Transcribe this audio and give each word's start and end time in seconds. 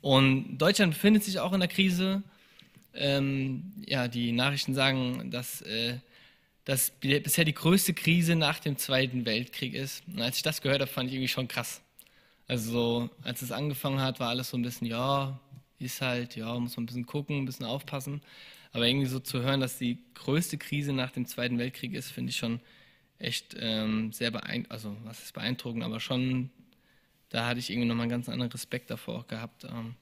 Und 0.00 0.58
Deutschland 0.58 0.92
befindet 0.94 1.24
sich 1.24 1.38
auch 1.38 1.52
in 1.52 1.60
der 1.60 1.68
Krise. 1.68 2.22
Ähm, 2.94 3.72
ja, 3.86 4.08
die 4.08 4.32
Nachrichten 4.32 4.74
sagen, 4.74 5.30
dass 5.30 5.62
äh, 5.62 5.98
das 6.64 6.90
bisher 7.00 7.44
die 7.44 7.54
größte 7.54 7.94
Krise 7.94 8.36
nach 8.36 8.60
dem 8.60 8.76
Zweiten 8.76 9.26
Weltkrieg 9.26 9.74
ist. 9.74 10.02
Und 10.06 10.20
als 10.20 10.36
ich 10.36 10.42
das 10.42 10.62
gehört 10.62 10.80
habe, 10.80 10.90
fand 10.90 11.08
ich 11.08 11.14
irgendwie 11.14 11.28
schon 11.28 11.48
krass. 11.48 11.82
Also, 12.48 13.10
als 13.22 13.42
es 13.42 13.52
angefangen 13.52 14.00
hat, 14.00 14.20
war 14.20 14.28
alles 14.28 14.50
so 14.50 14.56
ein 14.56 14.62
bisschen, 14.62 14.86
ja, 14.86 15.38
ist 15.78 16.00
halt, 16.00 16.36
ja, 16.36 16.58
muss 16.58 16.76
man 16.76 16.84
ein 16.84 16.86
bisschen 16.86 17.06
gucken, 17.06 17.38
ein 17.38 17.44
bisschen 17.46 17.66
aufpassen. 17.66 18.22
Aber 18.72 18.86
irgendwie 18.86 19.06
so 19.06 19.20
zu 19.20 19.40
hören, 19.42 19.60
dass 19.60 19.78
die 19.78 19.98
größte 20.14 20.58
Krise 20.58 20.92
nach 20.92 21.10
dem 21.10 21.26
Zweiten 21.26 21.58
Weltkrieg 21.58 21.94
ist, 21.94 22.10
finde 22.10 22.30
ich 22.30 22.36
schon 22.36 22.60
echt 23.18 23.56
ähm, 23.58 24.12
sehr 24.12 24.30
beeindruckend, 24.30 24.70
also 24.70 24.96
was 25.04 25.22
ist 25.22 25.34
beeindruckend, 25.34 25.84
aber 25.84 26.00
schon, 26.00 26.50
da 27.30 27.46
hatte 27.46 27.60
ich 27.60 27.70
irgendwie 27.70 27.88
nochmal 27.88 28.04
einen 28.04 28.10
ganz 28.10 28.28
anderen 28.28 28.52
Respekt 28.52 28.90
davor 28.90 29.26
gehabt. 29.26 29.64
Ähm. 29.64 29.94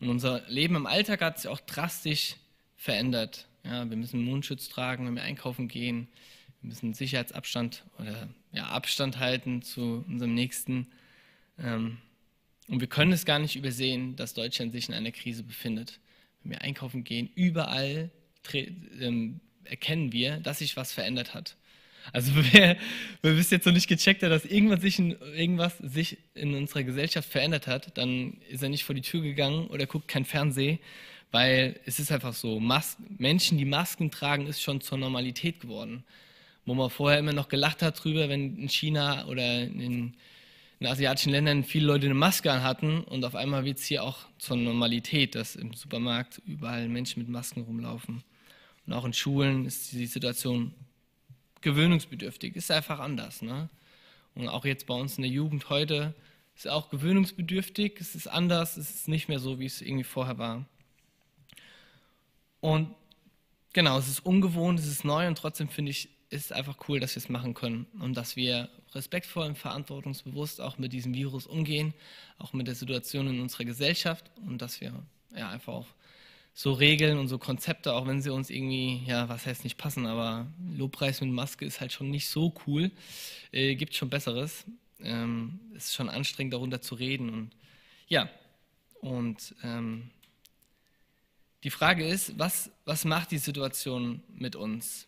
Und 0.00 0.08
unser 0.08 0.42
Leben 0.48 0.74
im 0.74 0.86
Alltag 0.86 1.20
hat 1.20 1.38
sich 1.38 1.48
auch 1.48 1.60
drastisch 1.60 2.36
verändert. 2.76 3.46
Ja, 3.64 3.88
wir 3.88 3.96
müssen 3.96 4.24
Mundschutz 4.24 4.68
tragen, 4.68 5.06
wenn 5.06 5.14
wir 5.14 5.22
einkaufen 5.22 5.68
gehen. 5.68 6.08
Wir 6.60 6.68
müssen 6.68 6.94
Sicherheitsabstand 6.94 7.84
oder 7.98 8.28
ja, 8.52 8.66
Abstand 8.66 9.18
halten 9.18 9.62
zu 9.62 10.04
unserem 10.08 10.34
Nächsten. 10.34 10.88
Ähm, 11.58 11.98
und 12.68 12.80
wir 12.80 12.88
können 12.88 13.12
es 13.12 13.24
gar 13.26 13.38
nicht 13.38 13.56
übersehen, 13.56 14.16
dass 14.16 14.34
Deutschland 14.34 14.72
sich 14.72 14.88
in 14.88 14.94
einer 14.94 15.12
Krise 15.12 15.42
befindet. 15.42 16.00
Wenn 16.42 16.52
wir 16.52 16.62
einkaufen 16.62 17.04
gehen, 17.04 17.30
überall 17.34 18.10
ähm, 18.52 19.40
erkennen 19.64 20.12
wir, 20.12 20.38
dass 20.38 20.58
sich 20.58 20.76
was 20.76 20.92
verändert 20.92 21.34
hat. 21.34 21.56
Also 22.12 22.32
wer, 22.52 22.76
wer 23.22 23.32
bis 23.32 23.50
jetzt 23.50 23.66
noch 23.66 23.72
nicht 23.72 23.88
gecheckt 23.88 24.22
hat, 24.22 24.30
dass 24.30 24.44
irgendwas 24.44 24.80
sich, 24.80 24.98
in, 24.98 25.12
irgendwas 25.34 25.78
sich 25.78 26.18
in 26.34 26.54
unserer 26.54 26.82
Gesellschaft 26.82 27.28
verändert 27.28 27.66
hat, 27.66 27.96
dann 27.96 28.38
ist 28.50 28.62
er 28.62 28.68
nicht 28.68 28.84
vor 28.84 28.94
die 28.94 29.02
Tür 29.02 29.22
gegangen 29.22 29.66
oder 29.68 29.86
guckt 29.86 30.08
kein 30.08 30.24
Fernsehen, 30.24 30.78
weil 31.30 31.80
es 31.84 31.98
ist 31.98 32.12
einfach 32.12 32.34
so, 32.34 32.60
Mas 32.60 32.96
Menschen, 33.18 33.58
die 33.58 33.64
Masken 33.64 34.10
tragen, 34.10 34.46
ist 34.46 34.62
schon 34.62 34.80
zur 34.80 34.98
Normalität 34.98 35.60
geworden. 35.60 36.04
Wo 36.66 36.74
man 36.74 36.88
vorher 36.88 37.18
immer 37.18 37.34
noch 37.34 37.48
gelacht 37.48 37.82
hat 37.82 38.02
drüber, 38.02 38.28
wenn 38.30 38.56
in 38.56 38.68
China 38.70 39.26
oder 39.26 39.62
in, 39.62 40.14
in 40.80 40.86
asiatischen 40.86 41.30
Ländern 41.30 41.64
viele 41.64 41.86
Leute 41.86 42.06
eine 42.06 42.14
Maske 42.14 42.50
an 42.50 42.62
hatten 42.62 43.00
und 43.00 43.24
auf 43.24 43.34
einmal 43.34 43.64
wird 43.64 43.78
es 43.78 43.84
hier 43.84 44.02
auch 44.02 44.18
zur 44.38 44.56
Normalität, 44.56 45.34
dass 45.34 45.56
im 45.56 45.74
Supermarkt 45.74 46.40
überall 46.46 46.88
Menschen 46.88 47.20
mit 47.20 47.28
Masken 47.28 47.62
rumlaufen. 47.62 48.22
Und 48.86 48.92
auch 48.92 49.04
in 49.04 49.12
Schulen 49.12 49.66
ist 49.66 49.92
die 49.92 50.06
Situation 50.06 50.72
gewöhnungsbedürftig, 51.64 52.54
ist 52.54 52.70
einfach 52.70 53.00
anders. 53.00 53.42
Ne? 53.42 53.68
Und 54.36 54.48
auch 54.48 54.64
jetzt 54.64 54.86
bei 54.86 54.94
uns 54.94 55.16
in 55.16 55.22
der 55.22 55.30
Jugend 55.30 55.68
heute 55.70 56.14
ist 56.54 56.68
auch 56.68 56.90
gewöhnungsbedürftig, 56.90 57.96
es 57.98 58.14
ist 58.14 58.28
anders, 58.28 58.76
es 58.76 58.90
ist 58.94 59.08
nicht 59.08 59.28
mehr 59.28 59.40
so, 59.40 59.58
wie 59.58 59.66
es 59.66 59.80
irgendwie 59.80 60.04
vorher 60.04 60.38
war. 60.38 60.64
Und 62.60 62.94
genau, 63.72 63.98
es 63.98 64.08
ist 64.08 64.20
ungewohnt, 64.20 64.78
es 64.78 64.86
ist 64.86 65.04
neu 65.04 65.26
und 65.26 65.36
trotzdem 65.36 65.68
finde 65.68 65.90
ich, 65.90 66.08
ist 66.30 66.52
einfach 66.52 66.76
cool, 66.88 67.00
dass 67.00 67.14
wir 67.14 67.22
es 67.22 67.28
machen 67.28 67.54
können 67.54 67.86
und 68.00 68.16
dass 68.16 68.36
wir 68.36 68.68
respektvoll 68.94 69.46
und 69.46 69.58
verantwortungsbewusst 69.58 70.60
auch 70.60 70.78
mit 70.78 70.92
diesem 70.92 71.14
Virus 71.14 71.46
umgehen, 71.46 71.92
auch 72.38 72.52
mit 72.52 72.66
der 72.66 72.74
Situation 72.74 73.26
in 73.28 73.40
unserer 73.40 73.64
Gesellschaft 73.64 74.30
und 74.46 74.62
dass 74.62 74.80
wir 74.80 74.92
ja 75.36 75.50
einfach 75.50 75.72
auch 75.72 75.86
so 76.54 76.72
Regeln 76.72 77.18
und 77.18 77.26
so 77.28 77.38
Konzepte, 77.38 77.92
auch 77.92 78.06
wenn 78.06 78.22
sie 78.22 78.30
uns 78.30 78.48
irgendwie, 78.48 79.02
ja, 79.06 79.28
was 79.28 79.44
heißt 79.44 79.64
nicht 79.64 79.76
passen, 79.76 80.06
aber 80.06 80.46
Lobpreis 80.76 81.20
mit 81.20 81.30
Maske 81.30 81.64
ist 81.64 81.80
halt 81.80 81.92
schon 81.92 82.10
nicht 82.10 82.28
so 82.28 82.54
cool. 82.66 82.92
Äh, 83.50 83.74
gibt 83.74 83.94
schon 83.94 84.08
Besseres. 84.08 84.64
Ähm, 85.00 85.58
ist 85.74 85.92
schon 85.92 86.08
anstrengend, 86.08 86.54
darunter 86.54 86.80
zu 86.80 86.94
reden 86.94 87.28
und 87.28 87.50
ja, 88.06 88.28
und 89.00 89.54
ähm, 89.62 90.10
die 91.64 91.70
Frage 91.70 92.06
ist, 92.06 92.38
was, 92.38 92.70
was 92.84 93.04
macht 93.04 93.30
die 93.30 93.38
Situation 93.38 94.22
mit 94.34 94.54
uns? 94.54 95.06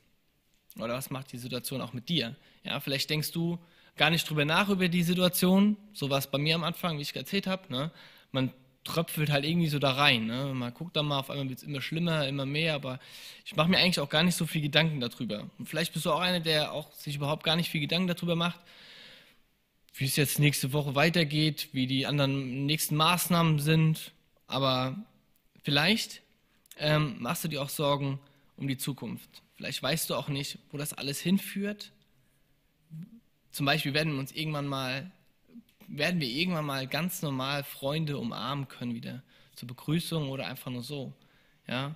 Oder 0.78 0.94
was 0.94 1.10
macht 1.10 1.32
die 1.32 1.38
Situation 1.38 1.80
auch 1.80 1.92
mit 1.92 2.08
dir? 2.08 2.34
Ja, 2.64 2.80
vielleicht 2.80 3.08
denkst 3.08 3.32
du 3.32 3.58
gar 3.96 4.10
nicht 4.10 4.28
drüber 4.28 4.44
nach 4.44 4.68
über 4.68 4.88
die 4.88 5.02
Situation, 5.02 5.76
so 5.92 6.10
war 6.10 6.18
es 6.18 6.26
bei 6.26 6.38
mir 6.38 6.54
am 6.54 6.64
Anfang, 6.64 6.98
wie 6.98 7.02
ich 7.02 7.14
erzählt 7.14 7.46
habe. 7.46 7.72
Ne? 7.72 7.90
Man 8.32 8.52
tröpfelt 8.86 9.30
halt 9.30 9.44
irgendwie 9.44 9.68
so 9.68 9.78
da 9.78 9.92
rein. 9.92 10.26
Ne? 10.26 10.52
Man 10.54 10.72
guckt 10.72 10.96
dann 10.96 11.06
mal, 11.06 11.18
auf 11.18 11.30
einmal 11.30 11.48
wird 11.48 11.58
es 11.58 11.64
immer 11.64 11.80
schlimmer, 11.82 12.26
immer 12.26 12.46
mehr, 12.46 12.74
aber 12.74 12.98
ich 13.44 13.54
mache 13.56 13.68
mir 13.68 13.78
eigentlich 13.78 14.00
auch 14.00 14.08
gar 14.08 14.22
nicht 14.22 14.36
so 14.36 14.46
viel 14.46 14.62
Gedanken 14.62 15.00
darüber. 15.00 15.50
Und 15.58 15.68
vielleicht 15.68 15.92
bist 15.92 16.06
du 16.06 16.12
auch 16.12 16.20
einer, 16.20 16.40
der 16.40 16.72
auch 16.72 16.92
sich 16.92 17.16
überhaupt 17.16 17.44
gar 17.44 17.56
nicht 17.56 17.70
viel 17.70 17.80
Gedanken 17.80 18.08
darüber 18.08 18.36
macht, 18.36 18.60
wie 19.94 20.06
es 20.06 20.16
jetzt 20.16 20.38
nächste 20.38 20.72
Woche 20.72 20.94
weitergeht, 20.94 21.68
wie 21.72 21.86
die 21.86 22.06
anderen 22.06 22.64
nächsten 22.66 22.96
Maßnahmen 22.96 23.58
sind. 23.58 24.12
Aber 24.46 24.96
vielleicht 25.62 26.22
ähm, 26.78 27.16
machst 27.18 27.44
du 27.44 27.48
dir 27.48 27.62
auch 27.62 27.68
Sorgen 27.68 28.20
um 28.56 28.68
die 28.68 28.78
Zukunft. 28.78 29.42
Vielleicht 29.56 29.82
weißt 29.82 30.08
du 30.10 30.14
auch 30.14 30.28
nicht, 30.28 30.58
wo 30.70 30.78
das 30.78 30.92
alles 30.92 31.20
hinführt. 31.20 31.92
Zum 33.50 33.66
Beispiel 33.66 33.94
werden 33.94 34.12
wir 34.12 34.20
uns 34.20 34.32
irgendwann 34.32 34.66
mal, 34.66 35.10
werden 35.88 36.20
wir 36.20 36.28
irgendwann 36.28 36.66
mal 36.66 36.86
ganz 36.86 37.22
normal 37.22 37.64
Freunde 37.64 38.18
umarmen 38.18 38.68
können 38.68 38.94
wieder 38.94 39.22
zur 39.54 39.68
Begrüßung 39.68 40.28
oder 40.28 40.46
einfach 40.46 40.70
nur 40.70 40.82
so. 40.82 41.12
Ja? 41.66 41.94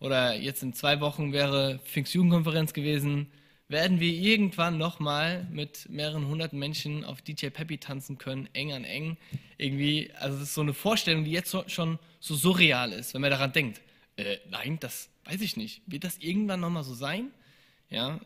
Oder 0.00 0.34
jetzt 0.34 0.62
in 0.62 0.72
zwei 0.72 1.00
Wochen 1.00 1.32
wäre 1.32 1.80
Pfingstjugendkonferenz 1.84 2.72
gewesen. 2.72 3.28
Werden 3.68 4.00
wir 4.00 4.12
irgendwann 4.12 4.76
nochmal 4.76 5.46
mit 5.50 5.88
mehreren 5.88 6.26
hundert 6.26 6.52
Menschen 6.52 7.04
auf 7.04 7.22
DJ 7.22 7.48
Peppy 7.48 7.78
tanzen 7.78 8.18
können, 8.18 8.48
eng 8.52 8.72
an 8.72 8.84
eng? 8.84 9.16
Irgendwie, 9.56 10.10
also 10.18 10.38
das 10.38 10.48
ist 10.48 10.54
so 10.54 10.60
eine 10.60 10.74
Vorstellung, 10.74 11.24
die 11.24 11.30
jetzt 11.30 11.56
schon 11.70 11.98
so 12.20 12.34
surreal 12.34 12.92
ist, 12.92 13.14
wenn 13.14 13.22
man 13.22 13.30
daran 13.30 13.52
denkt 13.52 13.80
äh, 14.16 14.38
nein, 14.50 14.78
das 14.80 15.10
weiß 15.24 15.40
ich 15.40 15.56
nicht. 15.56 15.82
Wird 15.86 16.04
das 16.04 16.18
irgendwann 16.18 16.60
nochmal 16.60 16.84
so 16.84 16.94
sein? 16.94 17.30
Ja. 17.90 18.20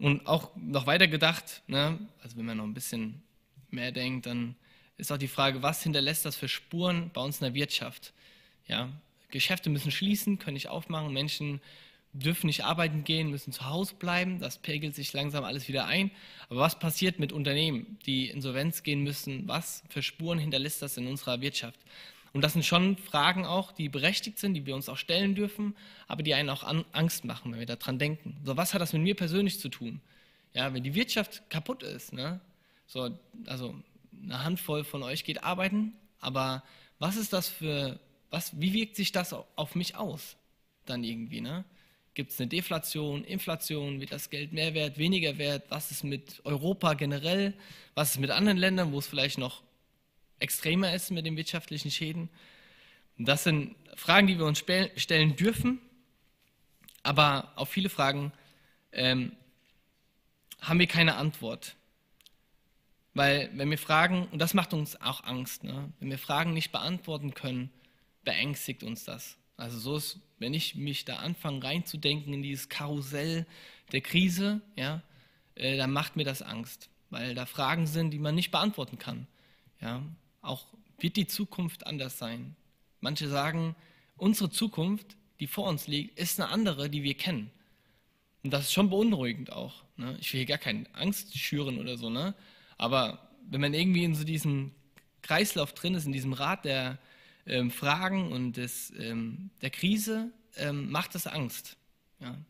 Und 0.00 0.26
auch 0.26 0.50
noch 0.56 0.86
weiter 0.86 1.08
gedacht, 1.08 1.62
ne, 1.66 1.98
also 2.22 2.36
wenn 2.36 2.46
man 2.46 2.56
noch 2.56 2.64
ein 2.64 2.74
bisschen 2.74 3.22
mehr 3.70 3.92
denkt, 3.92 4.26
dann 4.26 4.54
ist 4.96 5.12
auch 5.12 5.18
die 5.18 5.28
Frage, 5.28 5.62
was 5.62 5.82
hinterlässt 5.82 6.24
das 6.24 6.36
für 6.36 6.48
Spuren 6.48 7.10
bei 7.12 7.20
uns 7.20 7.38
in 7.40 7.44
der 7.44 7.54
Wirtschaft? 7.54 8.12
Ja, 8.66 8.90
Geschäfte 9.30 9.70
müssen 9.70 9.90
schließen, 9.90 10.38
können 10.38 10.54
nicht 10.54 10.68
aufmachen, 10.68 11.12
Menschen 11.12 11.60
dürfen 12.12 12.46
nicht 12.46 12.64
arbeiten 12.64 13.04
gehen, 13.04 13.30
müssen 13.30 13.52
zu 13.52 13.66
Hause 13.66 13.94
bleiben, 13.94 14.40
das 14.40 14.58
pegelt 14.58 14.94
sich 14.94 15.12
langsam 15.12 15.44
alles 15.44 15.68
wieder 15.68 15.86
ein. 15.86 16.10
Aber 16.48 16.60
was 16.60 16.78
passiert 16.78 17.18
mit 17.18 17.32
Unternehmen, 17.32 17.98
die 18.06 18.28
Insolvenz 18.28 18.82
gehen 18.82 19.02
müssen? 19.02 19.46
Was 19.46 19.82
für 19.88 20.02
Spuren 20.02 20.38
hinterlässt 20.38 20.82
das 20.82 20.96
in 20.96 21.06
unserer 21.06 21.40
Wirtschaft? 21.40 21.78
Und 22.32 22.42
das 22.42 22.52
sind 22.52 22.64
schon 22.64 22.96
Fragen 22.96 23.46
auch, 23.46 23.72
die 23.72 23.88
berechtigt 23.88 24.38
sind, 24.38 24.54
die 24.54 24.66
wir 24.66 24.74
uns 24.74 24.88
auch 24.88 24.96
stellen 24.96 25.34
dürfen, 25.34 25.74
aber 26.06 26.22
die 26.22 26.34
einen 26.34 26.50
auch 26.50 26.64
Angst 26.92 27.24
machen, 27.24 27.52
wenn 27.52 27.60
wir 27.60 27.66
daran 27.66 27.98
denken. 27.98 28.40
So, 28.44 28.56
was 28.56 28.74
hat 28.74 28.80
das 28.80 28.92
mit 28.92 29.02
mir 29.02 29.16
persönlich 29.16 29.60
zu 29.60 29.68
tun? 29.68 30.00
Ja, 30.54 30.72
wenn 30.74 30.82
die 30.82 30.94
Wirtschaft 30.94 31.48
kaputt 31.50 31.82
ist, 31.82 32.12
ne? 32.12 32.40
so, 32.86 33.18
also 33.46 33.74
eine 34.22 34.44
Handvoll 34.44 34.84
von 34.84 35.02
euch 35.02 35.24
geht 35.24 35.44
arbeiten, 35.44 35.92
aber 36.20 36.64
was 36.98 37.16
ist 37.16 37.32
das 37.32 37.48
für, 37.48 37.98
was, 38.30 38.58
wie 38.60 38.72
wirkt 38.72 38.96
sich 38.96 39.12
das 39.12 39.32
auf 39.32 39.74
mich 39.74 39.96
aus 39.96 40.36
dann 40.84 41.04
irgendwie? 41.04 41.40
Ne? 41.40 41.64
Gibt 42.14 42.32
es 42.32 42.40
eine 42.40 42.48
Deflation, 42.48 43.24
Inflation, 43.24 44.00
wird 44.00 44.10
das 44.10 44.30
Geld 44.30 44.52
mehr 44.52 44.74
wert, 44.74 44.98
weniger 44.98 45.38
wert? 45.38 45.64
Was 45.68 45.90
ist 45.90 46.02
mit 46.02 46.40
Europa 46.44 46.94
generell? 46.94 47.54
Was 47.94 48.12
ist 48.12 48.18
mit 48.18 48.30
anderen 48.30 48.58
Ländern, 48.58 48.92
wo 48.92 48.98
es 48.98 49.06
vielleicht 49.06 49.38
noch 49.38 49.62
extremer 50.40 50.94
ist 50.94 51.10
mit 51.10 51.26
den 51.26 51.36
wirtschaftlichen 51.36 51.90
Schäden. 51.90 52.28
Das 53.16 53.44
sind 53.44 53.74
Fragen, 53.96 54.26
die 54.26 54.38
wir 54.38 54.46
uns 54.46 54.58
stellen 54.58 55.36
dürfen, 55.36 55.80
aber 57.02 57.52
auf 57.56 57.68
viele 57.68 57.88
Fragen 57.88 58.32
ähm, 58.92 59.32
haben 60.60 60.78
wir 60.78 60.86
keine 60.86 61.16
Antwort. 61.16 61.76
Weil 63.14 63.50
wenn 63.54 63.70
wir 63.70 63.78
Fragen, 63.78 64.28
und 64.30 64.38
das 64.38 64.54
macht 64.54 64.72
uns 64.72 65.00
auch 65.00 65.24
Angst, 65.24 65.64
ne? 65.64 65.92
wenn 65.98 66.10
wir 66.10 66.18
Fragen 66.18 66.52
nicht 66.52 66.70
beantworten 66.70 67.34
können, 67.34 67.70
beängstigt 68.22 68.84
uns 68.84 69.04
das. 69.04 69.36
Also 69.56 69.78
so 69.78 69.96
ist, 69.96 70.20
wenn 70.38 70.54
ich 70.54 70.76
mich 70.76 71.04
da 71.04 71.16
anfange 71.16 71.64
reinzudenken 71.64 72.32
in 72.32 72.42
dieses 72.42 72.68
Karussell 72.68 73.44
der 73.90 74.02
Krise, 74.02 74.60
ja, 74.76 75.02
äh, 75.56 75.76
dann 75.76 75.90
macht 75.90 76.14
mir 76.14 76.24
das 76.24 76.42
Angst, 76.42 76.90
weil 77.10 77.34
da 77.34 77.46
Fragen 77.46 77.88
sind, 77.88 78.12
die 78.12 78.20
man 78.20 78.36
nicht 78.36 78.52
beantworten 78.52 78.98
kann. 78.98 79.26
Ja, 79.80 80.02
auch 80.40 80.66
wird 80.98 81.16
die 81.16 81.26
Zukunft 81.26 81.86
anders 81.86 82.18
sein. 82.18 82.56
Manche 83.00 83.28
sagen, 83.28 83.76
unsere 84.16 84.50
Zukunft, 84.50 85.16
die 85.40 85.46
vor 85.46 85.68
uns 85.68 85.86
liegt, 85.86 86.18
ist 86.18 86.40
eine 86.40 86.50
andere, 86.50 86.90
die 86.90 87.02
wir 87.02 87.14
kennen. 87.14 87.50
Und 88.42 88.52
das 88.52 88.64
ist 88.64 88.72
schon 88.72 88.90
beunruhigend 88.90 89.52
auch. 89.52 89.84
Ne? 89.96 90.16
Ich 90.20 90.32
will 90.32 90.38
hier 90.38 90.46
gar 90.46 90.58
keine 90.58 90.86
Angst 90.94 91.36
schüren 91.36 91.78
oder 91.78 91.96
so, 91.96 92.10
ne? 92.10 92.34
aber 92.76 93.30
wenn 93.50 93.60
man 93.60 93.74
irgendwie 93.74 94.04
in 94.04 94.14
so 94.14 94.24
diesem 94.24 94.72
Kreislauf 95.22 95.72
drin 95.74 95.94
ist, 95.94 96.06
in 96.06 96.12
diesem 96.12 96.32
Rad 96.32 96.64
der 96.64 96.98
ähm, 97.46 97.70
Fragen 97.70 98.32
und 98.32 98.56
des, 98.56 98.92
ähm, 98.98 99.50
der 99.62 99.70
Krise, 99.70 100.30
ähm, 100.56 100.90
macht 100.90 101.14
es 101.14 101.26
Angst. 101.26 101.76
Ja? 102.20 102.30
An 102.30 102.44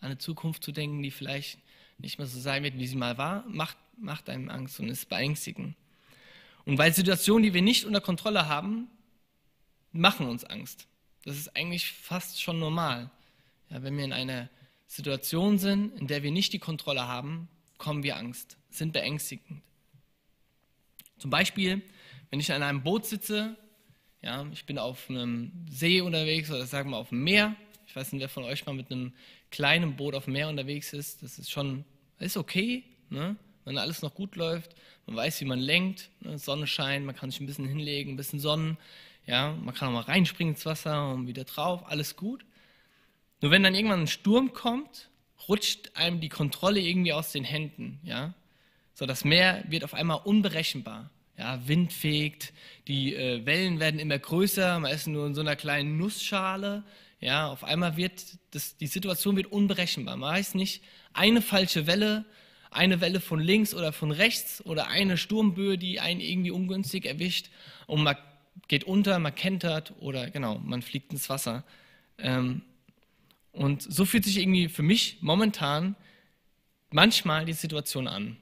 eine 0.00 0.18
Zukunft 0.18 0.64
zu 0.64 0.72
denken, 0.72 1.02
die 1.02 1.10
vielleicht 1.10 1.58
nicht 1.98 2.18
mehr 2.18 2.26
so 2.26 2.40
sein 2.40 2.62
wird, 2.62 2.78
wie 2.78 2.86
sie 2.86 2.96
mal 2.96 3.18
war, 3.18 3.44
macht, 3.48 3.76
macht 3.96 4.28
einem 4.28 4.48
Angst 4.48 4.80
und 4.80 4.88
ist 4.88 5.08
beängstigend. 5.08 5.76
Und 6.64 6.78
weil 6.78 6.92
Situationen, 6.92 7.42
die 7.42 7.54
wir 7.54 7.62
nicht 7.62 7.84
unter 7.84 8.00
Kontrolle 8.00 8.48
haben, 8.48 8.88
machen 9.92 10.26
uns 10.26 10.44
Angst. 10.44 10.86
Das 11.24 11.36
ist 11.36 11.54
eigentlich 11.56 11.92
fast 11.92 12.40
schon 12.40 12.58
normal. 12.58 13.10
Ja, 13.68 13.82
wenn 13.82 13.96
wir 13.96 14.04
in 14.04 14.12
einer 14.12 14.48
Situation 14.86 15.58
sind, 15.58 15.98
in 15.98 16.06
der 16.06 16.22
wir 16.22 16.30
nicht 16.30 16.52
die 16.52 16.58
Kontrolle 16.58 17.06
haben, 17.06 17.48
kommen 17.78 18.02
wir 18.02 18.16
Angst, 18.16 18.56
sind 18.70 18.92
beängstigend. 18.92 19.62
Zum 21.18 21.30
Beispiel, 21.30 21.82
wenn 22.30 22.40
ich 22.40 22.52
an 22.52 22.62
einem 22.62 22.82
Boot 22.82 23.06
sitze, 23.06 23.56
ja, 24.22 24.46
ich 24.52 24.66
bin 24.66 24.78
auf 24.78 25.08
einem 25.08 25.52
See 25.70 26.00
unterwegs 26.00 26.50
oder 26.50 26.66
sagen 26.66 26.90
wir 26.90 26.96
auf 26.96 27.10
dem 27.10 27.24
Meer. 27.24 27.56
Ich 27.86 27.96
weiß 27.96 28.12
nicht, 28.12 28.20
wer 28.20 28.28
von 28.28 28.44
euch 28.44 28.66
mal 28.66 28.74
mit 28.74 28.90
einem 28.90 29.12
kleinen 29.50 29.96
Boot 29.96 30.14
auf 30.14 30.24
dem 30.24 30.34
Meer 30.34 30.48
unterwegs 30.48 30.92
ist. 30.92 31.22
Das 31.22 31.38
ist 31.38 31.50
schon, 31.50 31.84
ist 32.18 32.36
okay, 32.36 32.84
ne? 33.08 33.36
Wenn 33.64 33.78
alles 33.78 34.02
noch 34.02 34.14
gut 34.14 34.36
läuft. 34.36 34.74
Man 35.06 35.16
weiß, 35.16 35.40
wie 35.40 35.44
man 35.44 35.58
lenkt, 35.58 36.10
ne? 36.20 36.38
Sonne 36.38 36.66
scheint, 36.66 37.06
man 37.06 37.14
kann 37.14 37.30
sich 37.30 37.40
ein 37.40 37.46
bisschen 37.46 37.68
hinlegen, 37.68 38.12
ein 38.12 38.16
bisschen 38.16 38.40
sonnen. 38.40 38.78
Ja, 39.26 39.52
man 39.52 39.74
kann 39.74 39.88
auch 39.88 39.92
mal 39.92 40.00
reinspringen 40.00 40.54
ins 40.54 40.66
Wasser 40.66 41.12
und 41.12 41.26
wieder 41.26 41.44
drauf, 41.44 41.82
alles 41.86 42.16
gut. 42.16 42.44
Nur 43.40 43.50
wenn 43.50 43.62
dann 43.62 43.74
irgendwann 43.74 44.00
ein 44.00 44.06
Sturm 44.06 44.52
kommt, 44.52 45.08
rutscht 45.48 45.90
einem 45.94 46.20
die 46.20 46.28
Kontrolle 46.28 46.80
irgendwie 46.80 47.12
aus 47.12 47.32
den 47.32 47.44
Händen. 47.44 48.00
Ja? 48.02 48.34
So, 48.94 49.06
das 49.06 49.24
Meer 49.24 49.64
wird 49.68 49.84
auf 49.84 49.94
einmal 49.94 50.20
unberechenbar. 50.24 51.10
Ja, 51.38 51.66
Wind 51.66 51.92
fegt, 51.92 52.52
die 52.86 53.14
äh, 53.14 53.46
Wellen 53.46 53.80
werden 53.80 53.98
immer 53.98 54.18
größer, 54.18 54.78
man 54.78 54.92
ist 54.92 55.06
nur 55.06 55.26
in 55.26 55.34
so 55.34 55.40
einer 55.40 55.56
kleinen 55.56 55.96
Nussschale. 55.96 56.84
Ja, 57.18 57.48
auf 57.48 57.64
einmal 57.64 57.96
wird 57.96 58.22
das, 58.50 58.76
die 58.76 58.86
Situation 58.86 59.36
wird 59.36 59.50
unberechenbar. 59.50 60.16
Man 60.16 60.32
weiß 60.32 60.54
nicht, 60.54 60.82
eine 61.14 61.40
falsche 61.40 61.86
Welle, 61.86 62.26
eine 62.70 63.00
Welle 63.00 63.20
von 63.20 63.40
links 63.40 63.74
oder 63.74 63.92
von 63.92 64.10
rechts 64.10 64.64
oder 64.64 64.88
eine 64.88 65.16
Sturmböe, 65.16 65.76
die 65.76 66.00
einen 66.00 66.20
irgendwie 66.20 66.50
ungünstig 66.50 67.04
erwischt 67.04 67.50
und 67.86 68.02
man 68.02 68.16
geht 68.68 68.84
unter, 68.84 69.18
man 69.18 69.34
kentert 69.34 69.92
oder 70.00 70.30
genau, 70.30 70.58
man 70.58 70.82
fliegt 70.82 71.12
ins 71.12 71.28
Wasser. 71.28 71.64
Ähm, 72.18 72.62
und 73.52 73.82
so 73.82 74.04
fühlt 74.04 74.24
sich 74.24 74.38
irgendwie 74.38 74.68
für 74.68 74.82
mich 74.82 75.18
momentan 75.20 75.96
manchmal 76.90 77.44
die 77.44 77.52
Situation 77.52 78.06
an. 78.06 78.36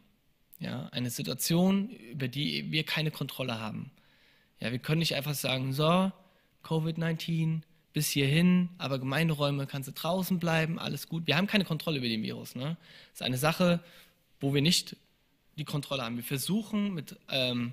Ja, 0.60 0.88
eine 0.88 1.10
Situation, 1.10 1.88
über 1.90 2.26
die 2.26 2.70
wir 2.72 2.84
keine 2.84 3.10
Kontrolle 3.10 3.60
haben. 3.60 3.92
Ja, 4.60 4.72
wir 4.72 4.80
können 4.80 4.98
nicht 4.98 5.14
einfach 5.14 5.34
sagen, 5.34 5.72
so, 5.72 6.10
Covid-19, 6.64 7.62
bis 7.92 8.10
hierhin, 8.10 8.68
aber 8.76 8.98
Gemeinderäume 8.98 9.66
kannst 9.66 9.88
du 9.88 9.92
draußen 9.92 10.38
bleiben, 10.38 10.78
alles 10.78 11.08
gut. 11.08 11.26
Wir 11.26 11.36
haben 11.36 11.46
keine 11.46 11.64
Kontrolle 11.64 11.98
über 11.98 12.08
den 12.08 12.22
Virus. 12.22 12.54
Ne? 12.54 12.76
Das 13.10 13.20
ist 13.20 13.22
eine 13.22 13.38
Sache, 13.38 13.80
wo 14.40 14.54
wir 14.54 14.62
nicht 14.62 14.96
die 15.56 15.64
Kontrolle 15.64 16.02
haben. 16.02 16.16
Wir 16.16 16.24
versuchen 16.24 16.94
mit, 16.94 17.16
ähm, 17.30 17.72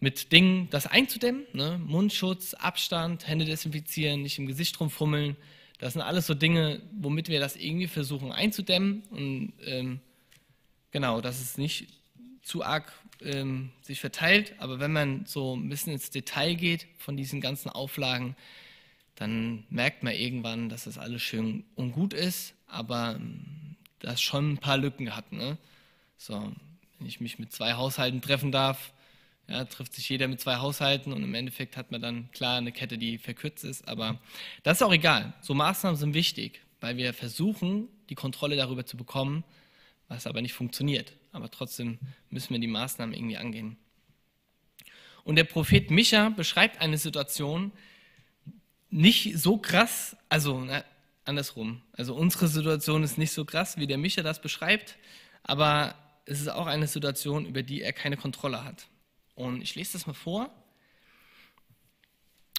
mit 0.00 0.32
Dingen 0.32 0.68
das 0.70 0.86
einzudämmen, 0.86 1.46
ne? 1.52 1.80
Mundschutz, 1.84 2.54
Abstand, 2.54 3.26
Hände 3.26 3.44
desinfizieren, 3.44 4.22
nicht 4.22 4.38
im 4.38 4.46
Gesicht 4.46 4.78
rumfummeln, 4.80 5.36
das 5.78 5.92
sind 5.92 6.02
alles 6.02 6.26
so 6.26 6.34
Dinge, 6.34 6.82
womit 6.92 7.28
wir 7.28 7.38
das 7.38 7.54
irgendwie 7.54 7.86
versuchen 7.86 8.32
einzudämmen 8.32 9.02
und 9.10 9.52
ähm, 9.64 10.00
genau, 10.90 11.20
dass 11.20 11.40
es 11.40 11.56
nicht 11.56 11.86
zu 12.42 12.64
arg 12.64 12.92
ähm, 13.22 13.70
sich 13.82 14.00
verteilt. 14.00 14.54
Aber 14.58 14.80
wenn 14.80 14.92
man 14.92 15.24
so 15.26 15.56
ein 15.56 15.68
bisschen 15.68 15.92
ins 15.92 16.10
Detail 16.10 16.54
geht 16.54 16.86
von 16.98 17.16
diesen 17.16 17.40
ganzen 17.40 17.68
Auflagen, 17.68 18.34
dann 19.14 19.64
merkt 19.70 20.02
man 20.02 20.14
irgendwann, 20.14 20.68
dass 20.68 20.84
das 20.84 20.98
alles 20.98 21.22
schön 21.22 21.64
und 21.76 21.92
gut 21.92 22.12
ist, 22.12 22.54
aber 22.66 23.20
das 24.00 24.20
schon 24.20 24.52
ein 24.52 24.58
paar 24.58 24.76
Lücken 24.76 25.14
hat. 25.14 25.32
Ne? 25.32 25.58
So, 26.16 26.52
wenn 26.98 27.06
ich 27.06 27.20
mich 27.20 27.38
mit 27.38 27.52
zwei 27.52 27.74
Haushalten 27.74 28.20
treffen 28.20 28.52
darf, 28.52 28.92
ja, 29.48 29.64
trifft 29.64 29.94
sich 29.94 30.08
jeder 30.08 30.28
mit 30.28 30.40
zwei 30.40 30.56
Haushalten 30.56 31.12
und 31.12 31.22
im 31.22 31.34
Endeffekt 31.34 31.76
hat 31.76 31.90
man 31.90 32.02
dann 32.02 32.30
klar 32.32 32.58
eine 32.58 32.70
Kette, 32.70 32.98
die 32.98 33.16
verkürzt 33.16 33.64
ist. 33.64 33.88
Aber 33.88 34.20
das 34.62 34.78
ist 34.78 34.82
auch 34.82 34.92
egal. 34.92 35.32
So 35.40 35.54
Maßnahmen 35.54 35.96
sind 35.96 36.12
wichtig, 36.12 36.60
weil 36.80 36.98
wir 36.98 37.14
versuchen, 37.14 37.88
die 38.10 38.14
Kontrolle 38.14 38.56
darüber 38.56 38.84
zu 38.84 38.96
bekommen, 38.98 39.44
was 40.08 40.26
aber 40.26 40.42
nicht 40.42 40.52
funktioniert. 40.52 41.14
Aber 41.32 41.50
trotzdem 41.50 41.98
müssen 42.30 42.50
wir 42.50 42.60
die 42.60 42.66
Maßnahmen 42.66 43.14
irgendwie 43.14 43.38
angehen. 43.38 43.78
Und 45.24 45.36
der 45.36 45.44
Prophet 45.44 45.90
Micha 45.90 46.28
beschreibt 46.30 46.80
eine 46.80 46.98
Situation 46.98 47.72
nicht 48.90 49.38
so 49.38 49.58
krass, 49.58 50.16
also 50.28 50.60
na, 50.60 50.84
andersrum. 51.28 51.82
Also 51.92 52.14
unsere 52.14 52.48
Situation 52.48 53.02
ist 53.02 53.18
nicht 53.18 53.32
so 53.32 53.44
krass, 53.44 53.76
wie 53.76 53.86
der 53.86 53.98
Micha 53.98 54.22
das 54.22 54.40
beschreibt, 54.40 54.96
aber 55.42 55.94
es 56.24 56.40
ist 56.40 56.48
auch 56.48 56.66
eine 56.66 56.86
Situation, 56.86 57.46
über 57.46 57.62
die 57.62 57.82
er 57.82 57.92
keine 57.92 58.16
Kontrolle 58.16 58.64
hat. 58.64 58.88
Und 59.34 59.62
ich 59.62 59.74
lese 59.74 59.92
das 59.92 60.06
mal 60.06 60.14
vor. 60.14 60.50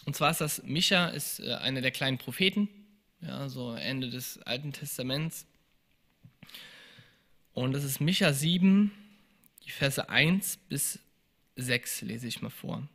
Und 0.06 0.16
zwar 0.16 0.30
ist 0.30 0.40
das, 0.40 0.62
Micha 0.62 1.08
ist 1.08 1.40
äh, 1.40 1.54
einer 1.54 1.82
der 1.82 1.90
kleinen 1.90 2.18
Propheten, 2.18 2.68
ja, 3.20 3.48
so 3.48 3.74
Ende 3.74 4.08
des 4.08 4.38
Alten 4.42 4.72
Testaments. 4.72 5.46
Und 7.52 7.72
das 7.72 7.84
ist 7.84 8.00
Micha 8.00 8.32
7, 8.32 8.90
die 9.64 9.70
Verse 9.70 10.08
1 10.08 10.56
bis 10.68 10.98
6 11.56 12.02
lese 12.02 12.26
ich 12.26 12.40
mal 12.40 12.50
vor. 12.50 12.88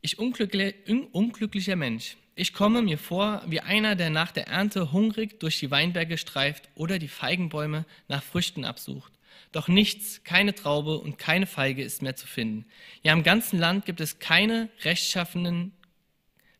Ich 0.00 0.18
unglücklicher 0.18 1.76
Mensch, 1.76 2.16
ich 2.38 2.52
komme 2.52 2.82
mir 2.82 2.98
vor 2.98 3.42
wie 3.46 3.60
einer, 3.60 3.96
der 3.96 4.10
nach 4.10 4.30
der 4.30 4.46
Ernte 4.46 4.92
hungrig 4.92 5.40
durch 5.40 5.58
die 5.58 5.72
Weinberge 5.72 6.16
streift 6.16 6.68
oder 6.76 7.00
die 7.00 7.08
Feigenbäume 7.08 7.84
nach 8.06 8.22
Früchten 8.22 8.64
absucht. 8.64 9.12
Doch 9.50 9.66
nichts, 9.66 10.22
keine 10.22 10.54
Traube 10.54 10.98
und 10.98 11.18
keine 11.18 11.46
Feige 11.46 11.82
ist 11.82 12.00
mehr 12.00 12.14
zu 12.14 12.28
finden. 12.28 12.64
Ja, 13.02 13.12
im 13.12 13.24
ganzen 13.24 13.58
Land 13.58 13.86
gibt 13.86 14.00
es 14.00 14.20
keine 14.20 14.68
rechtschaffenen 14.84 15.72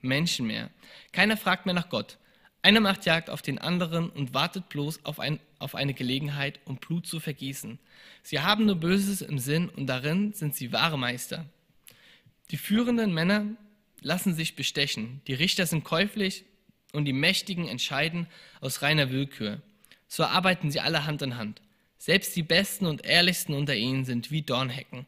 Menschen 0.01 0.49
mehr. 0.49 0.71
Keiner 1.13 1.37
fragt 1.37 1.65
mehr 1.65 1.77
nach 1.77 1.91
Gott. 1.91 2.19
Einer 2.61 2.81
macht 2.81 3.07
Jagd 3.07 3.31
auf 3.31 3.41
den 3.41 3.59
anderen 3.59 4.11
und 4.11 4.35
wartet 4.35 4.69
bloß 4.71 5.05
auf, 5.05 5.21
ein, 5.21 5.39
auf 5.61 5.77
eine 5.77 5.95
Gelegenheit, 5.95 6.59
um 6.65 6.79
Blut 6.79 7.07
zu 7.07 7.21
vergießen. 7.21 7.79
Sie 8.25 8.41
haben 8.41 8.67
nur 8.67 8.77
Böses 8.77 9.21
im 9.21 9.39
Sinn 9.39 9.69
und 9.69 9.87
darin 9.87 10.33
sind 10.33 10.57
sie 10.57 10.73
wahre 10.73 10.99
Meister. 10.99 11.47
Die 12.51 12.57
führenden 12.57 13.15
Männer 13.15 13.47
lassen 14.00 14.35
sich 14.35 14.56
bestechen, 14.56 15.21
die 15.27 15.35
Richter 15.35 15.67
sind 15.67 15.85
käuflich 15.85 16.45
und 16.93 17.05
die 17.05 17.12
Mächtigen 17.12 17.69
entscheiden 17.69 18.27
aus 18.61 18.83
reiner 18.83 19.11
Willkür. 19.11 19.61
So 20.06 20.25
arbeiten 20.25 20.71
sie 20.71 20.81
alle 20.81 21.05
Hand 21.06 21.23
in 21.23 21.37
Hand. 21.37 21.61
Selbst 21.99 22.35
die 22.37 22.43
besten 22.43 22.87
und 22.87 23.05
ehrlichsten 23.05 23.55
unter 23.55 23.75
ihnen 23.75 24.05
sind 24.05 24.31
wie 24.31 24.43
Dornhecken, 24.43 25.06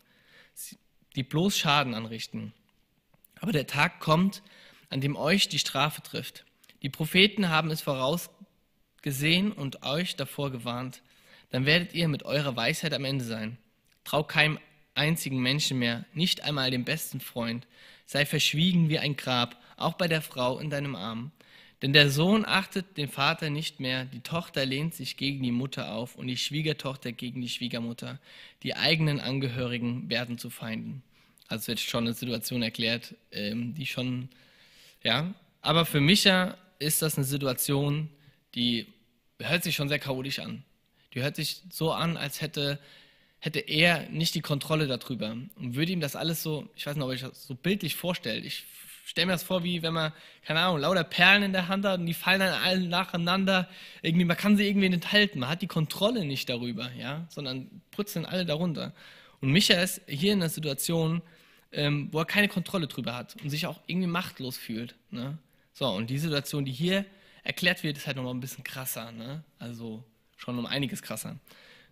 die 1.16 1.22
bloß 1.22 1.56
Schaden 1.56 1.94
anrichten. 1.94 2.52
Aber 3.40 3.52
der 3.52 3.66
Tag 3.66 4.00
kommt, 4.00 4.42
an 4.90 5.00
dem 5.00 5.16
euch 5.16 5.48
die 5.48 5.58
Strafe 5.58 6.02
trifft. 6.02 6.44
Die 6.82 6.90
Propheten 6.90 7.48
haben 7.48 7.70
es 7.70 7.80
vorausgesehen 7.80 9.52
und 9.52 9.82
euch 9.84 10.16
davor 10.16 10.50
gewarnt. 10.50 11.02
Dann 11.50 11.64
werdet 11.64 11.94
ihr 11.94 12.08
mit 12.08 12.24
eurer 12.24 12.56
Weisheit 12.56 12.92
am 12.92 13.04
Ende 13.04 13.24
sein. 13.24 13.56
Trau 14.04 14.24
keinem 14.24 14.58
einzigen 15.00 15.40
Menschen 15.40 15.78
mehr, 15.78 16.04
nicht 16.12 16.44
einmal 16.44 16.70
dem 16.70 16.84
besten 16.84 17.20
Freund. 17.20 17.66
Sei 18.04 18.26
verschwiegen 18.26 18.90
wie 18.90 18.98
ein 18.98 19.16
Grab, 19.16 19.56
auch 19.78 19.94
bei 19.94 20.08
der 20.08 20.20
Frau 20.20 20.58
in 20.58 20.68
deinem 20.68 20.94
Arm. 20.94 21.32
Denn 21.80 21.94
der 21.94 22.10
Sohn 22.10 22.44
achtet 22.44 22.98
den 22.98 23.08
Vater 23.08 23.48
nicht 23.48 23.80
mehr, 23.80 24.04
die 24.04 24.20
Tochter 24.20 24.66
lehnt 24.66 24.94
sich 24.94 25.16
gegen 25.16 25.42
die 25.42 25.52
Mutter 25.52 25.94
auf 25.94 26.16
und 26.16 26.26
die 26.26 26.36
Schwiegertochter 26.36 27.12
gegen 27.12 27.40
die 27.40 27.48
Schwiegermutter. 27.48 28.18
Die 28.62 28.76
eigenen 28.76 29.20
Angehörigen 29.20 30.10
werden 30.10 30.36
zu 30.36 30.50
Feinden. 30.50 31.02
Also 31.48 31.68
wird 31.68 31.80
schon 31.80 32.04
eine 32.04 32.12
Situation 32.12 32.62
erklärt, 32.62 33.14
ähm, 33.32 33.72
die 33.72 33.86
schon, 33.86 34.28
ja. 35.02 35.32
Aber 35.62 35.86
für 35.86 36.02
Micha 36.02 36.58
ist 36.78 37.00
das 37.00 37.16
eine 37.16 37.24
Situation, 37.24 38.10
die 38.54 38.86
hört 39.38 39.64
sich 39.64 39.74
schon 39.74 39.88
sehr 39.88 39.98
chaotisch 39.98 40.40
an. 40.40 40.62
Die 41.14 41.22
hört 41.22 41.36
sich 41.36 41.62
so 41.70 41.90
an, 41.92 42.18
als 42.18 42.42
hätte, 42.42 42.78
hätte 43.40 43.60
er 43.60 44.08
nicht 44.10 44.34
die 44.34 44.42
Kontrolle 44.42 44.86
darüber 44.86 45.30
und 45.30 45.74
würde 45.74 45.92
ihm 45.92 46.00
das 46.00 46.14
alles 46.16 46.42
so, 46.42 46.68
ich 46.76 46.86
weiß 46.86 46.96
nicht, 46.96 47.04
ob 47.04 47.12
ich 47.12 47.22
das 47.22 47.46
so 47.46 47.54
bildlich 47.54 47.96
vorstellt. 47.96 48.44
Ich 48.44 48.64
stelle 49.04 49.26
mir 49.26 49.32
das 49.32 49.42
vor, 49.42 49.64
wie 49.64 49.82
wenn 49.82 49.94
man, 49.94 50.12
keine 50.44 50.60
Ahnung, 50.60 50.80
lauter 50.80 51.04
Perlen 51.04 51.42
in 51.42 51.52
der 51.52 51.68
Hand 51.68 51.84
hat 51.84 51.98
und 51.98 52.06
die 52.06 52.14
fallen 52.14 52.40
dann 52.40 52.52
alle 52.62 52.80
nacheinander. 52.80 53.68
Irgendwie, 54.02 54.24
man 54.24 54.36
kann 54.36 54.56
sie 54.56 54.68
irgendwie 54.68 54.88
nicht 54.88 55.10
halten. 55.10 55.40
Man 55.40 55.48
hat 55.48 55.62
die 55.62 55.66
Kontrolle 55.66 56.24
nicht 56.24 56.48
darüber, 56.48 56.90
ja, 56.92 57.26
sondern 57.28 57.82
putzen 57.90 58.26
alle 58.26 58.44
darunter. 58.44 58.92
Und 59.40 59.50
Micha 59.50 59.74
ist 59.74 60.02
hier 60.06 60.34
in 60.34 60.40
einer 60.40 60.50
Situation, 60.50 61.22
ähm, 61.72 62.08
wo 62.12 62.18
er 62.18 62.26
keine 62.26 62.48
Kontrolle 62.48 62.86
drüber 62.86 63.16
hat 63.16 63.36
und 63.42 63.50
sich 63.50 63.66
auch 63.66 63.80
irgendwie 63.86 64.08
machtlos 64.08 64.58
fühlt. 64.58 64.94
Ne? 65.10 65.38
So, 65.72 65.86
und 65.86 66.10
die 66.10 66.18
Situation, 66.18 66.64
die 66.64 66.72
hier 66.72 67.06
erklärt 67.42 67.82
wird, 67.82 67.96
ist 67.96 68.06
halt 68.06 68.16
nochmal 68.16 68.34
ein 68.34 68.40
bisschen 68.40 68.64
krasser. 68.64 69.12
Ne? 69.12 69.42
Also 69.58 70.04
schon 70.36 70.58
um 70.58 70.66
einiges 70.66 71.02
krasser. 71.02 71.38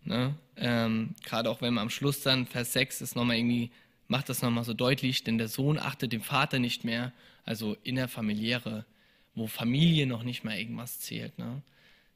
Ne? 0.04 0.34
Ähm, 0.56 1.14
Gerade 1.24 1.50
auch 1.50 1.60
wenn 1.60 1.74
man 1.74 1.82
am 1.82 1.90
Schluss 1.90 2.22
dann, 2.22 2.46
Vers 2.46 2.72
6, 2.72 3.00
ist 3.00 3.16
nochmal 3.16 3.36
irgendwie 3.36 3.70
macht 4.08 4.30
das 4.30 4.42
nochmal 4.42 4.64
so 4.64 4.74
deutlich, 4.74 5.22
denn 5.22 5.38
der 5.38 5.48
Sohn 5.48 5.78
achtet 5.78 6.12
dem 6.12 6.22
Vater 6.22 6.58
nicht 6.58 6.82
mehr, 6.82 7.12
also 7.44 7.76
innerfamiliäre, 7.84 8.84
wo 9.34 9.46
Familie 9.46 10.06
noch 10.06 10.24
nicht 10.24 10.44
mehr 10.44 10.58
irgendwas 10.58 10.98
zählt. 10.98 11.38
Ne? 11.38 11.62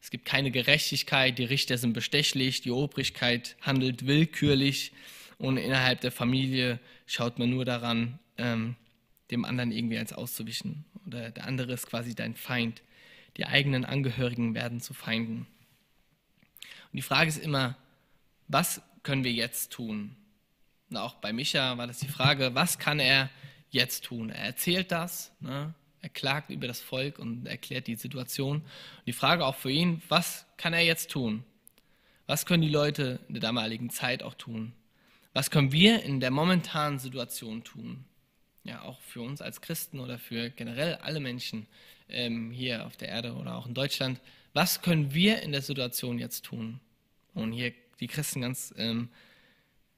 Es 0.00 0.10
gibt 0.10 0.24
keine 0.24 0.50
Gerechtigkeit, 0.50 1.38
die 1.38 1.44
Richter 1.44 1.78
sind 1.78 1.92
bestechlich, 1.92 2.62
die 2.62 2.72
Obrigkeit 2.72 3.56
handelt 3.60 4.06
willkürlich 4.06 4.92
Und 5.38 5.58
innerhalb 5.58 6.00
der 6.00 6.12
Familie 6.12 6.80
schaut 7.06 7.38
man 7.38 7.50
nur 7.50 7.64
daran, 7.64 8.18
ähm, 8.38 8.76
dem 9.30 9.44
anderen 9.44 9.70
irgendwie 9.70 9.98
eins 9.98 10.12
auszuwischen. 10.12 10.84
Oder 11.06 11.30
der 11.30 11.46
andere 11.46 11.72
ist 11.72 11.86
quasi 11.86 12.14
dein 12.14 12.34
Feind. 12.34 12.82
Die 13.36 13.46
eigenen 13.46 13.84
Angehörigen 13.84 14.54
werden 14.54 14.80
zu 14.80 14.94
Feinden. 14.94 15.46
Und 16.92 16.96
die 16.96 17.02
Frage 17.02 17.28
ist 17.28 17.38
immer, 17.38 17.76
was 18.48 18.82
können 19.02 19.24
wir 19.24 19.32
jetzt 19.32 19.72
tun? 19.72 20.14
Und 20.90 20.98
auch 20.98 21.14
bei 21.14 21.32
Micha 21.32 21.78
war 21.78 21.86
das 21.86 21.98
die 21.98 22.08
Frage, 22.08 22.54
was 22.54 22.78
kann 22.78 23.00
er 23.00 23.30
jetzt 23.70 24.04
tun? 24.04 24.28
Er 24.28 24.44
erzählt 24.44 24.92
das, 24.92 25.32
ne? 25.40 25.72
er 26.02 26.08
klagt 26.10 26.50
über 26.50 26.66
das 26.66 26.80
Volk 26.80 27.18
und 27.18 27.46
erklärt 27.46 27.86
die 27.86 27.94
Situation. 27.94 28.58
Und 28.58 29.06
die 29.06 29.14
Frage 29.14 29.46
auch 29.46 29.54
für 29.54 29.70
ihn, 29.70 30.02
was 30.08 30.44
kann 30.58 30.74
er 30.74 30.82
jetzt 30.82 31.10
tun? 31.10 31.44
Was 32.26 32.44
können 32.44 32.62
die 32.62 32.68
Leute 32.68 33.20
in 33.28 33.34
der 33.34 33.40
damaligen 33.40 33.88
Zeit 33.88 34.22
auch 34.22 34.34
tun? 34.34 34.74
Was 35.32 35.50
können 35.50 35.72
wir 35.72 36.02
in 36.02 36.20
der 36.20 36.30
momentanen 36.30 36.98
Situation 36.98 37.64
tun? 37.64 38.04
Ja, 38.64 38.82
auch 38.82 39.00
für 39.00 39.22
uns 39.22 39.40
als 39.40 39.60
Christen 39.60 39.98
oder 39.98 40.18
für 40.18 40.50
generell 40.50 40.96
alle 40.96 41.20
Menschen 41.20 41.66
ähm, 42.08 42.50
hier 42.50 42.86
auf 42.86 42.96
der 42.96 43.08
Erde 43.08 43.34
oder 43.34 43.56
auch 43.56 43.66
in 43.66 43.74
Deutschland. 43.74 44.20
Was 44.52 44.82
können 44.82 45.14
wir 45.14 45.42
in 45.42 45.52
der 45.52 45.62
Situation 45.62 46.18
jetzt 46.18 46.44
tun? 46.44 46.80
Und 47.34 47.52
hier 47.52 47.72
die 48.00 48.06
Christen 48.06 48.42
ganz, 48.42 48.74
ähm, 48.76 49.08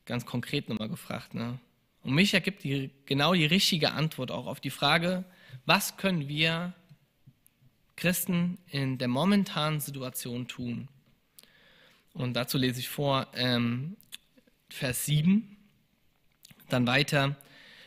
ganz 0.05 0.27
konkret 0.27 0.69
nochmal 0.69 0.89
gefragt. 0.89 1.35
Ne? 1.35 1.59
Und 2.03 2.15
Micha 2.15 2.39
gibt 2.39 2.65
die, 2.65 2.91
genau 3.07 3.35
die 3.35 3.47
richtige 3.47 3.93
Antwort 3.93 4.31
auch 4.31 4.47
auf 4.47 4.61
die 4.61 4.71
Frage, 4.71 5.25
was 5.67 5.97
können 5.97 6.29
wir 6.29 6.75
Christen 7.97 8.59
in 8.69 8.99
der 8.99 9.09
momentanen 9.09 9.81
Situation 9.81 10.47
tun? 10.47 10.89
Und 12.13 12.35
dazu 12.35 12.59
lese 12.59 12.81
ich 12.81 12.89
vor 12.89 13.27
ähm, 13.35 13.97
Vers 14.69 15.07
7, 15.07 15.57
dann 16.69 16.87
weiter. 16.87 17.37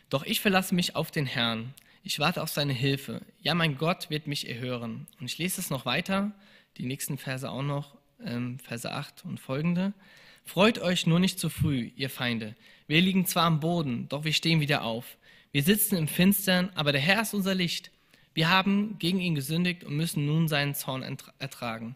Doch 0.10 0.26
ich 0.26 0.42
verlasse 0.42 0.76
mich 0.76 0.96
auf 0.96 1.12
den 1.12 1.26
Herrn. 1.26 1.74
Ich 2.04 2.20
warte 2.20 2.42
auf 2.42 2.50
seine 2.50 2.74
Hilfe. 2.74 3.22
Ja, 3.42 3.54
mein 3.54 3.78
Gott 3.78 4.10
wird 4.10 4.28
mich 4.28 4.48
erhören. 4.48 5.08
Und 5.20 5.26
ich 5.26 5.38
lese 5.38 5.62
es 5.62 5.70
noch 5.70 5.86
weiter, 5.86 6.32
die 6.78 6.86
nächsten 6.86 7.18
Verse 7.18 7.50
auch 7.50 7.64
noch, 7.64 7.96
ähm, 8.24 8.60
Verse 8.60 8.92
8 8.92 9.26
und 9.26 9.40
folgende. 9.40 9.94
Freut 10.46 10.80
euch 10.80 11.06
nur 11.06 11.20
nicht 11.20 11.40
zu 11.40 11.50
früh, 11.50 11.92
ihr 11.96 12.10
Feinde. 12.10 12.56
Wir 12.88 13.02
liegen 13.02 13.26
zwar 13.26 13.44
am 13.44 13.60
Boden, 13.60 14.08
doch 14.10 14.24
wir 14.24 14.34
stehen 14.34 14.62
wieder 14.62 14.84
auf. 14.84 15.18
Wir 15.52 15.64
sitzen 15.64 15.98
im 15.98 16.08
Finstern, 16.08 16.70
aber 16.76 16.92
der 16.92 17.02
Herr 17.02 17.22
ist 17.22 17.34
unser 17.34 17.56
Licht. 17.56 17.92
Wir 18.34 18.50
haben 18.50 18.98
gegen 19.00 19.20
ihn 19.20 19.36
gesündigt 19.36 19.84
und 19.84 19.98
müssen 19.98 20.26
nun 20.26 20.48
seinen 20.48 20.76
Zorn 20.76 21.04
ertragen. 21.40 21.96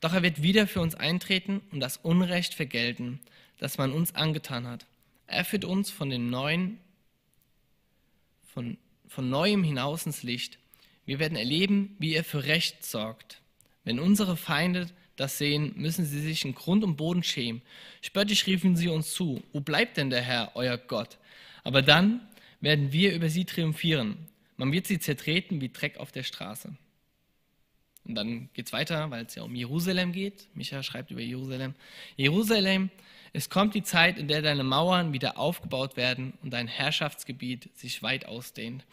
Doch 0.00 0.12
er 0.12 0.22
wird 0.22 0.42
wieder 0.42 0.66
für 0.66 0.80
uns 0.80 0.94
eintreten 0.94 1.60
und 1.70 1.80
das 1.80 1.98
Unrecht 1.98 2.54
vergelten, 2.54 3.20
das 3.58 3.78
man 3.78 3.92
uns 3.92 4.14
angetan 4.14 4.66
hat. 4.66 4.86
Er 5.26 5.44
führt 5.44 5.64
uns 5.64 5.90
von 5.90 6.10
dem 6.10 6.30
neuen, 6.30 6.78
von, 8.52 8.76
von 9.08 9.28
neuem 9.28 9.62
hinaus 9.62 10.06
ins 10.06 10.22
Licht. 10.22 10.58
Wir 11.06 11.18
werden 11.18 11.36
erleben, 11.36 11.96
wie 11.98 12.14
er 12.14 12.24
für 12.24 12.44
Recht 12.44 12.84
sorgt. 12.84 13.40
Wenn 13.84 14.00
unsere 14.00 14.36
Feinde 14.36 14.88
das 15.16 15.38
sehen, 15.38 15.74
müssen 15.76 16.04
sie 16.04 16.20
sich 16.20 16.44
in 16.44 16.54
Grund 16.54 16.82
und 16.82 16.96
Boden 16.96 17.22
schämen. 17.22 17.62
Spöttisch 18.00 18.46
riefen 18.46 18.76
sie 18.76 18.88
uns 18.88 19.12
zu, 19.12 19.42
wo 19.52 19.60
bleibt 19.60 19.96
denn 19.96 20.10
der 20.10 20.22
Herr, 20.22 20.52
euer 20.54 20.76
Gott? 20.76 21.18
Aber 21.62 21.82
dann 21.82 22.20
werden 22.60 22.92
wir 22.92 23.14
über 23.14 23.28
sie 23.28 23.44
triumphieren. 23.44 24.16
Man 24.56 24.72
wird 24.72 24.86
sie 24.86 24.98
zertreten 24.98 25.60
wie 25.60 25.68
Dreck 25.68 25.98
auf 25.98 26.12
der 26.12 26.22
Straße. 26.22 26.74
Und 28.04 28.14
dann 28.14 28.50
geht 28.52 28.66
es 28.66 28.72
weiter, 28.72 29.10
weil 29.10 29.24
es 29.24 29.34
ja 29.34 29.42
um 29.42 29.54
Jerusalem 29.54 30.12
geht. 30.12 30.48
Micha 30.54 30.82
schreibt 30.82 31.10
über 31.10 31.22
Jerusalem. 31.22 31.74
Jerusalem, 32.16 32.90
es 33.32 33.48
kommt 33.48 33.74
die 33.74 33.82
Zeit, 33.82 34.18
in 34.18 34.28
der 34.28 34.42
deine 34.42 34.62
Mauern 34.62 35.12
wieder 35.12 35.38
aufgebaut 35.38 35.96
werden 35.96 36.34
und 36.42 36.52
dein 36.52 36.68
Herrschaftsgebiet 36.68 37.70
sich 37.76 38.02
weit 38.02 38.26
ausdehnt. 38.26 38.84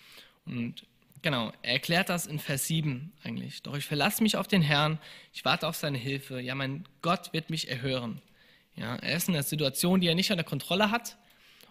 Und 0.45 0.85
Genau, 1.21 1.51
er 1.61 1.73
erklärt 1.73 2.09
das 2.09 2.25
in 2.25 2.39
Vers 2.39 2.65
7 2.67 3.11
eigentlich. 3.23 3.61
Doch 3.61 3.75
ich 3.75 3.85
verlasse 3.85 4.23
mich 4.23 4.37
auf 4.37 4.47
den 4.47 4.63
Herrn, 4.63 4.99
ich 5.33 5.45
warte 5.45 5.67
auf 5.67 5.75
seine 5.75 5.97
Hilfe. 5.97 6.39
Ja, 6.39 6.55
mein 6.55 6.85
Gott 7.01 7.31
wird 7.33 7.49
mich 7.49 7.69
erhören. 7.69 8.21
Ja, 8.75 8.95
er 8.95 9.17
ist 9.17 9.27
in 9.27 9.35
einer 9.35 9.43
Situation, 9.43 10.01
die 10.01 10.07
er 10.07 10.15
nicht 10.15 10.31
unter 10.31 10.43
Kontrolle 10.43 10.89
hat 10.89 11.17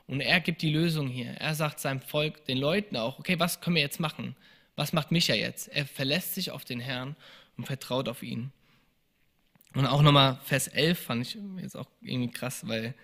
und 0.07 0.21
er 0.21 0.41
gibt 0.41 0.63
die 0.63 0.71
Lösung 0.71 1.09
hier. 1.09 1.31
Er 1.33 1.55
sagt 1.55 1.81
seinem 1.81 2.01
Volk, 2.01 2.45
den 2.45 2.59
Leuten 2.59 2.97
auch, 2.97 3.19
okay, 3.19 3.39
was 3.39 3.61
können 3.61 3.77
wir 3.77 3.83
jetzt 3.83 4.01
machen? 4.01 4.37
Was 4.77 4.93
macht 4.93 5.11
Micha 5.11 5.35
jetzt? 5.35 5.69
Er 5.69 5.87
verlässt 5.87 6.35
sich 6.35 6.51
auf 6.51 6.65
den 6.65 6.81
Herrn 6.81 7.17
und 7.57 7.67
vertraut 7.67 8.09
auf 8.09 8.23
ihn. 8.23 8.53
Und 9.75 9.87
auch 9.87 10.03
nochmal 10.03 10.39
Vers 10.45 10.69
11 10.69 10.99
fand 10.99 11.23
ich 11.23 11.39
jetzt 11.61 11.77
auch 11.77 11.89
irgendwie 12.01 12.31
krass, 12.31 12.67
weil 12.67 12.95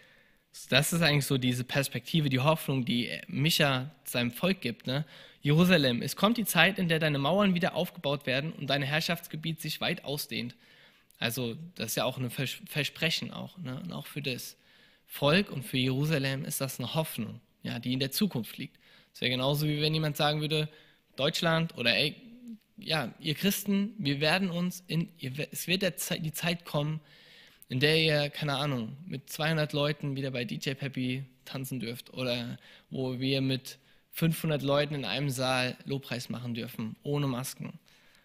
das 0.68 0.92
ist 0.92 1.02
eigentlich 1.02 1.26
so 1.26 1.38
diese 1.38 1.64
Perspektive, 1.64 2.28
die 2.28 2.40
Hoffnung, 2.40 2.84
die 2.84 3.20
Micha 3.28 3.90
seinem 4.04 4.30
Volk 4.30 4.60
gibt. 4.60 4.86
Ne? 4.86 5.04
Jerusalem, 5.46 6.02
es 6.02 6.16
kommt 6.16 6.38
die 6.38 6.44
Zeit, 6.44 6.76
in 6.76 6.88
der 6.88 6.98
deine 6.98 7.20
Mauern 7.20 7.54
wieder 7.54 7.76
aufgebaut 7.76 8.26
werden 8.26 8.52
und 8.52 8.66
dein 8.66 8.82
Herrschaftsgebiet 8.82 9.60
sich 9.60 9.80
weit 9.80 10.04
ausdehnt. 10.04 10.56
Also 11.20 11.54
das 11.76 11.90
ist 11.90 11.94
ja 11.94 12.04
auch 12.04 12.18
ein 12.18 12.30
Versprechen 12.30 13.30
auch. 13.30 13.56
Ne? 13.58 13.80
Und 13.80 13.92
auch 13.92 14.08
für 14.08 14.20
das 14.20 14.56
Volk 15.06 15.52
und 15.52 15.62
für 15.62 15.76
Jerusalem 15.76 16.44
ist 16.44 16.60
das 16.60 16.80
eine 16.80 16.94
Hoffnung, 16.94 17.40
ja, 17.62 17.78
die 17.78 17.92
in 17.92 18.00
der 18.00 18.10
Zukunft 18.10 18.58
liegt. 18.58 18.76
Es 19.14 19.20
wäre 19.20 19.30
genauso, 19.30 19.68
wie 19.68 19.80
wenn 19.80 19.94
jemand 19.94 20.16
sagen 20.16 20.40
würde, 20.40 20.68
Deutschland 21.14 21.78
oder 21.78 21.94
ey, 21.94 22.16
ja, 22.76 23.14
ihr 23.20 23.36
Christen, 23.36 23.94
wir 23.98 24.20
werden 24.20 24.50
uns 24.50 24.82
in, 24.88 25.10
es 25.52 25.68
wird 25.68 26.00
Zeit, 26.00 26.26
die 26.26 26.32
Zeit 26.32 26.64
kommen, 26.64 26.98
in 27.68 27.78
der 27.78 28.02
ihr, 28.02 28.30
keine 28.30 28.56
Ahnung, 28.56 28.96
mit 29.06 29.30
200 29.30 29.72
Leuten 29.72 30.16
wieder 30.16 30.32
bei 30.32 30.44
DJ 30.44 30.70
Peppy 30.70 31.22
tanzen 31.44 31.78
dürft 31.78 32.12
oder 32.14 32.58
wo 32.90 33.20
wir 33.20 33.40
mit 33.40 33.78
500 34.16 34.62
Leuten 34.62 34.94
in 34.94 35.04
einem 35.04 35.28
Saal 35.28 35.76
Lobpreis 35.84 36.30
machen 36.30 36.54
dürfen, 36.54 36.96
ohne 37.02 37.26
Masken. 37.26 37.78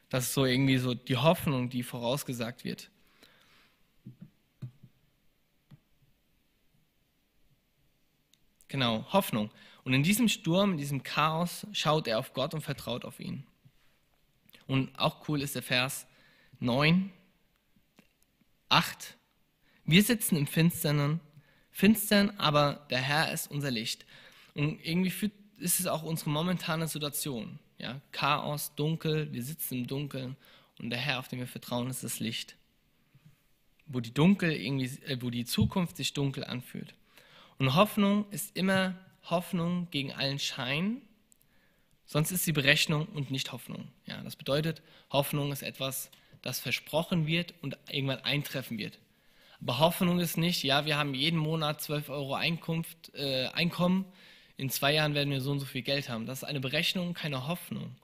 Das 0.07 0.23
ist 0.23 0.33
so 0.33 0.45
irgendwie 0.45 0.77
so 0.77 0.93
die 0.93 1.17
Hoffnung, 1.17 1.69
die 1.69 1.83
vorausgesagt 1.83 2.63
wird. 2.63 2.89
Genau, 8.69 9.05
Hoffnung. 9.11 9.51
Und 9.83 9.93
in 9.93 10.01
diesem 10.01 10.29
Sturm, 10.29 10.71
in 10.71 10.77
diesem 10.77 11.03
Chaos 11.03 11.67
schaut 11.73 12.07
er 12.07 12.19
auf 12.19 12.33
Gott 12.33 12.53
und 12.53 12.61
vertraut 12.61 13.03
auf 13.03 13.19
ihn. 13.19 13.45
Und 14.67 14.97
auch 14.97 15.27
cool 15.27 15.41
ist 15.41 15.55
der 15.55 15.63
Vers 15.63 16.07
9, 16.61 17.11
8. 18.69 19.17
Wir 19.83 20.03
sitzen 20.03 20.37
im 20.37 20.47
Finstern, 20.47 21.19
Finstern, 21.69 22.29
aber 22.37 22.87
der 22.89 23.01
Herr 23.01 23.33
ist 23.33 23.51
unser 23.51 23.71
Licht. 23.71 24.05
Und 24.53 24.79
irgendwie 24.85 25.09
führt 25.09 25.33
ist 25.61 25.79
es 25.79 25.87
auch 25.87 26.03
unsere 26.03 26.29
momentane 26.29 26.87
Situation. 26.87 27.59
Ja? 27.77 28.01
Chaos, 28.11 28.73
dunkel, 28.75 29.31
wir 29.31 29.43
sitzen 29.43 29.79
im 29.79 29.87
Dunkeln 29.87 30.35
und 30.79 30.89
der 30.89 30.99
Herr, 30.99 31.19
auf 31.19 31.27
den 31.27 31.39
wir 31.39 31.47
vertrauen, 31.47 31.89
ist 31.89 32.03
das 32.03 32.19
Licht. 32.19 32.55
Wo 33.85 33.99
die, 33.99 34.13
dunkel 34.13 34.51
irgendwie, 34.51 34.89
äh, 35.05 35.17
wo 35.21 35.29
die 35.29 35.45
Zukunft 35.45 35.97
sich 35.97 36.13
dunkel 36.13 36.43
anfühlt. 36.43 36.93
Und 37.59 37.75
Hoffnung 37.75 38.25
ist 38.31 38.55
immer 38.55 38.95
Hoffnung 39.29 39.87
gegen 39.91 40.11
allen 40.13 40.39
Schein, 40.39 41.01
sonst 42.05 42.31
ist 42.31 42.43
sie 42.43 42.53
Berechnung 42.53 43.05
und 43.07 43.29
nicht 43.31 43.51
Hoffnung. 43.51 43.87
Ja, 44.05 44.21
das 44.23 44.35
bedeutet, 44.35 44.81
Hoffnung 45.11 45.51
ist 45.51 45.61
etwas, 45.61 46.09
das 46.41 46.59
versprochen 46.59 47.27
wird 47.27 47.53
und 47.61 47.77
irgendwann 47.89 48.19
eintreffen 48.19 48.77
wird. 48.77 48.97
Aber 49.61 49.77
Hoffnung 49.77 50.19
ist 50.19 50.37
nicht, 50.37 50.63
ja, 50.63 50.85
wir 50.85 50.97
haben 50.97 51.13
jeden 51.13 51.37
Monat 51.37 51.81
12 51.81 52.09
Euro 52.09 52.33
Einkunft, 52.33 53.13
äh, 53.13 53.47
Einkommen, 53.47 54.05
in 54.61 54.69
zwei 54.69 54.93
Jahren 54.93 55.15
werden 55.15 55.31
wir 55.31 55.41
so 55.41 55.51
und 55.51 55.59
so 55.59 55.65
viel 55.65 55.81
Geld 55.81 56.07
haben. 56.07 56.27
Das 56.27 56.39
ist 56.39 56.43
eine 56.43 56.59
Berechnung, 56.59 57.15
keine 57.15 57.47
Hoffnung. 57.47 57.95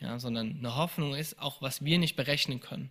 Ja, 0.00 0.18
sondern 0.18 0.56
eine 0.58 0.74
Hoffnung 0.74 1.14
ist 1.14 1.38
auch, 1.38 1.62
was 1.62 1.84
wir 1.84 1.98
nicht 2.00 2.16
berechnen 2.16 2.58
können. 2.58 2.90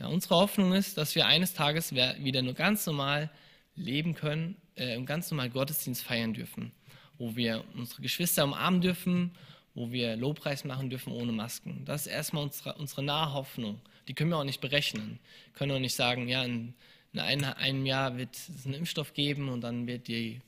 Ja, 0.00 0.08
unsere 0.08 0.34
Hoffnung 0.34 0.72
ist, 0.72 0.98
dass 0.98 1.14
wir 1.14 1.26
eines 1.26 1.54
Tages 1.54 1.94
wieder 1.94 2.42
nur 2.42 2.54
ganz 2.54 2.84
normal 2.84 3.30
leben 3.76 4.14
können, 4.14 4.56
äh, 4.74 5.00
ganz 5.02 5.30
normal 5.30 5.50
Gottesdienst 5.50 6.02
feiern 6.02 6.34
dürfen, 6.34 6.72
wo 7.16 7.36
wir 7.36 7.62
unsere 7.74 8.02
Geschwister 8.02 8.42
umarmen 8.42 8.80
dürfen, 8.80 9.30
wo 9.76 9.92
wir 9.92 10.16
Lobpreis 10.16 10.64
machen 10.64 10.90
dürfen 10.90 11.12
ohne 11.12 11.30
Masken. 11.30 11.84
Das 11.84 12.06
ist 12.06 12.12
erstmal 12.12 12.42
unsere, 12.42 12.74
unsere 12.74 13.04
nahe 13.04 13.34
Hoffnung. 13.34 13.80
Die 14.08 14.14
können 14.14 14.30
wir 14.30 14.38
auch 14.38 14.44
nicht 14.44 14.60
berechnen. 14.60 15.20
Können 15.54 15.70
auch 15.70 15.78
nicht 15.78 15.94
sagen, 15.94 16.26
ja, 16.26 16.42
in, 16.42 16.74
in 17.12 17.22
einem 17.22 17.86
Jahr 17.86 18.16
wird 18.18 18.34
es 18.34 18.66
einen 18.66 18.74
Impfstoff 18.74 19.14
geben 19.14 19.48
und 19.48 19.60
dann 19.60 19.86
wird 19.86 20.08
die 20.08 20.40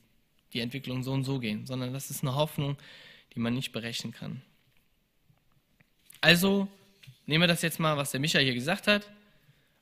die 0.53 0.61
Entwicklung 0.61 1.03
so 1.03 1.11
und 1.11 1.23
so 1.23 1.39
gehen, 1.39 1.65
sondern 1.65 1.93
das 1.93 2.09
ist 2.09 2.23
eine 2.23 2.35
Hoffnung, 2.35 2.77
die 3.33 3.39
man 3.39 3.53
nicht 3.53 3.71
berechnen 3.71 4.11
kann. 4.11 4.41
Also 6.21 6.67
nehmen 7.25 7.43
wir 7.43 7.47
das 7.47 7.61
jetzt 7.61 7.79
mal, 7.79 7.97
was 7.97 8.11
der 8.11 8.19
Micha 8.19 8.39
hier 8.39 8.53
gesagt 8.53 8.87
hat. 8.87 9.09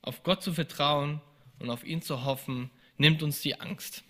Auf 0.02 0.24
Gott 0.24 0.44
zu 0.44 0.54
vertrauen 0.54 1.22
und 1.60 1.70
auf 1.70 1.84
ihn 1.84 2.02
zu 2.02 2.24
hoffen, 2.24 2.70
nimmt 2.98 3.24
uns 3.24 3.42
die 3.42 3.60
Angst. 3.60 4.04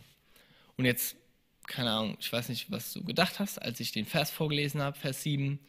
Und 0.75 0.85
jetzt, 0.85 1.15
keine 1.65 1.91
Ahnung, 1.91 2.17
ich 2.19 2.31
weiß 2.31 2.49
nicht, 2.49 2.69
was 2.71 2.93
du 2.93 3.03
gedacht 3.03 3.39
hast, 3.39 3.61
als 3.61 3.79
ich 3.79 3.91
den 3.91 4.05
Vers 4.05 4.31
vorgelesen 4.31 4.81
habe, 4.81 4.97
Vers 4.97 5.23
7. 5.23 5.59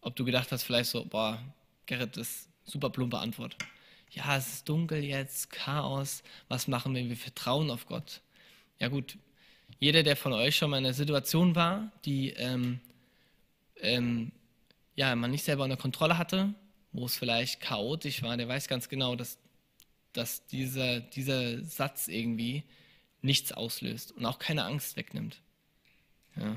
Ob 0.00 0.16
du 0.16 0.24
gedacht 0.24 0.52
hast, 0.52 0.64
vielleicht 0.64 0.90
so, 0.90 1.04
boah, 1.04 1.42
Gerrit, 1.86 2.16
das 2.16 2.28
ist 2.28 2.48
super 2.64 2.90
plumpe 2.90 3.18
Antwort. 3.18 3.56
Ja, 4.10 4.36
es 4.36 4.48
ist 4.48 4.68
dunkel 4.68 5.04
jetzt, 5.04 5.50
Chaos, 5.50 6.22
was 6.48 6.68
machen 6.68 6.94
wir? 6.94 7.08
Wir 7.08 7.16
vertrauen 7.16 7.70
auf 7.70 7.86
Gott. 7.86 8.20
Ja 8.78 8.88
gut, 8.88 9.18
jeder, 9.78 10.02
der 10.02 10.16
von 10.16 10.32
euch 10.32 10.56
schon 10.56 10.70
mal 10.70 10.78
in 10.78 10.86
einer 10.86 10.94
Situation 10.94 11.54
war, 11.54 11.92
die 12.04 12.30
ähm, 12.30 12.80
ähm, 13.76 14.32
ja, 14.96 15.14
man 15.14 15.30
nicht 15.30 15.44
selber 15.44 15.64
unter 15.64 15.76
Kontrolle 15.76 16.18
hatte, 16.18 16.54
wo 16.92 17.06
es 17.06 17.16
vielleicht 17.16 17.60
chaotisch 17.60 18.22
war, 18.22 18.36
der 18.36 18.48
weiß 18.48 18.66
ganz 18.66 18.88
genau, 18.88 19.14
dass, 19.14 19.38
dass 20.12 20.44
dieser, 20.46 21.00
dieser 21.00 21.62
Satz 21.62 22.08
irgendwie 22.08 22.64
nichts 23.22 23.52
auslöst 23.52 24.12
und 24.12 24.26
auch 24.26 24.38
keine 24.38 24.64
Angst 24.64 24.96
wegnimmt. 24.96 25.40
Ja. 26.36 26.54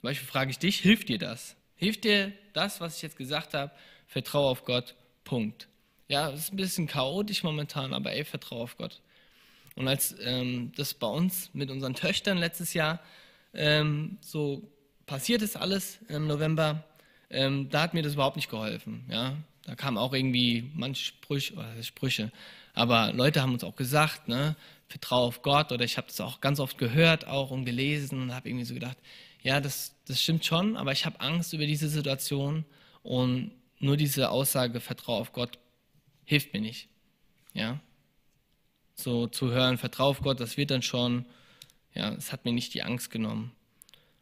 Zum 0.00 0.02
Beispiel 0.02 0.28
frage 0.28 0.50
ich 0.50 0.58
dich, 0.58 0.78
hilft 0.80 1.08
dir 1.08 1.18
das? 1.18 1.56
Hilft 1.74 2.04
dir 2.04 2.32
das, 2.52 2.80
was 2.80 2.96
ich 2.96 3.02
jetzt 3.02 3.16
gesagt 3.16 3.54
habe? 3.54 3.72
Vertraue 4.06 4.50
auf 4.50 4.64
Gott, 4.64 4.94
Punkt. 5.24 5.68
Ja, 6.08 6.30
es 6.30 6.40
ist 6.40 6.52
ein 6.52 6.56
bisschen 6.56 6.86
chaotisch 6.86 7.42
momentan, 7.42 7.92
aber 7.92 8.12
ey, 8.12 8.24
vertraue 8.24 8.62
auf 8.62 8.76
Gott. 8.76 9.02
Und 9.76 9.88
als 9.88 10.14
ähm, 10.20 10.72
das 10.76 10.94
bei 10.94 11.06
uns 11.06 11.50
mit 11.52 11.70
unseren 11.70 11.94
Töchtern 11.94 12.38
letztes 12.38 12.74
Jahr 12.74 13.00
ähm, 13.54 14.18
so 14.20 14.62
passiert 15.06 15.42
ist 15.42 15.56
alles 15.56 15.98
im 16.08 16.26
November, 16.26 16.84
ähm, 17.30 17.68
da 17.70 17.82
hat 17.82 17.94
mir 17.94 18.02
das 18.02 18.14
überhaupt 18.14 18.36
nicht 18.36 18.50
geholfen. 18.50 19.04
Ja? 19.08 19.36
Da 19.64 19.74
kamen 19.74 19.98
auch 19.98 20.12
irgendwie 20.12 20.70
manche 20.74 21.04
Sprüche, 21.04 21.54
Sprüche, 21.82 22.32
aber 22.74 23.12
Leute 23.12 23.42
haben 23.42 23.52
uns 23.52 23.64
auch 23.64 23.76
gesagt, 23.76 24.28
ne, 24.28 24.56
vertraue 24.88 25.26
auf 25.26 25.42
Gott 25.42 25.72
oder 25.72 25.84
ich 25.84 25.96
habe 25.96 26.06
das 26.06 26.20
auch 26.20 26.40
ganz 26.40 26.60
oft 26.60 26.78
gehört 26.78 27.26
auch 27.26 27.50
und 27.50 27.64
gelesen 27.64 28.22
und 28.22 28.34
habe 28.34 28.48
irgendwie 28.48 28.64
so 28.64 28.74
gedacht, 28.74 28.96
ja, 29.42 29.60
das, 29.60 29.94
das 30.06 30.22
stimmt 30.22 30.44
schon, 30.44 30.76
aber 30.76 30.92
ich 30.92 31.04
habe 31.04 31.20
Angst 31.20 31.52
über 31.52 31.66
diese 31.66 31.88
Situation 31.88 32.64
und 33.02 33.52
nur 33.78 33.96
diese 33.96 34.30
Aussage, 34.30 34.80
vertraue 34.80 35.20
auf 35.20 35.32
Gott, 35.32 35.58
hilft 36.24 36.52
mir 36.52 36.60
nicht. 36.60 36.88
Ja, 37.54 37.80
so 38.96 39.26
zu 39.26 39.50
hören, 39.50 39.78
vertraue 39.78 40.08
auf 40.08 40.20
Gott, 40.20 40.40
das 40.40 40.56
wird 40.56 40.70
dann 40.70 40.82
schon, 40.82 41.26
ja, 41.94 42.12
es 42.14 42.32
hat 42.32 42.44
mir 42.44 42.52
nicht 42.52 42.74
die 42.74 42.82
Angst 42.82 43.10
genommen. 43.10 43.52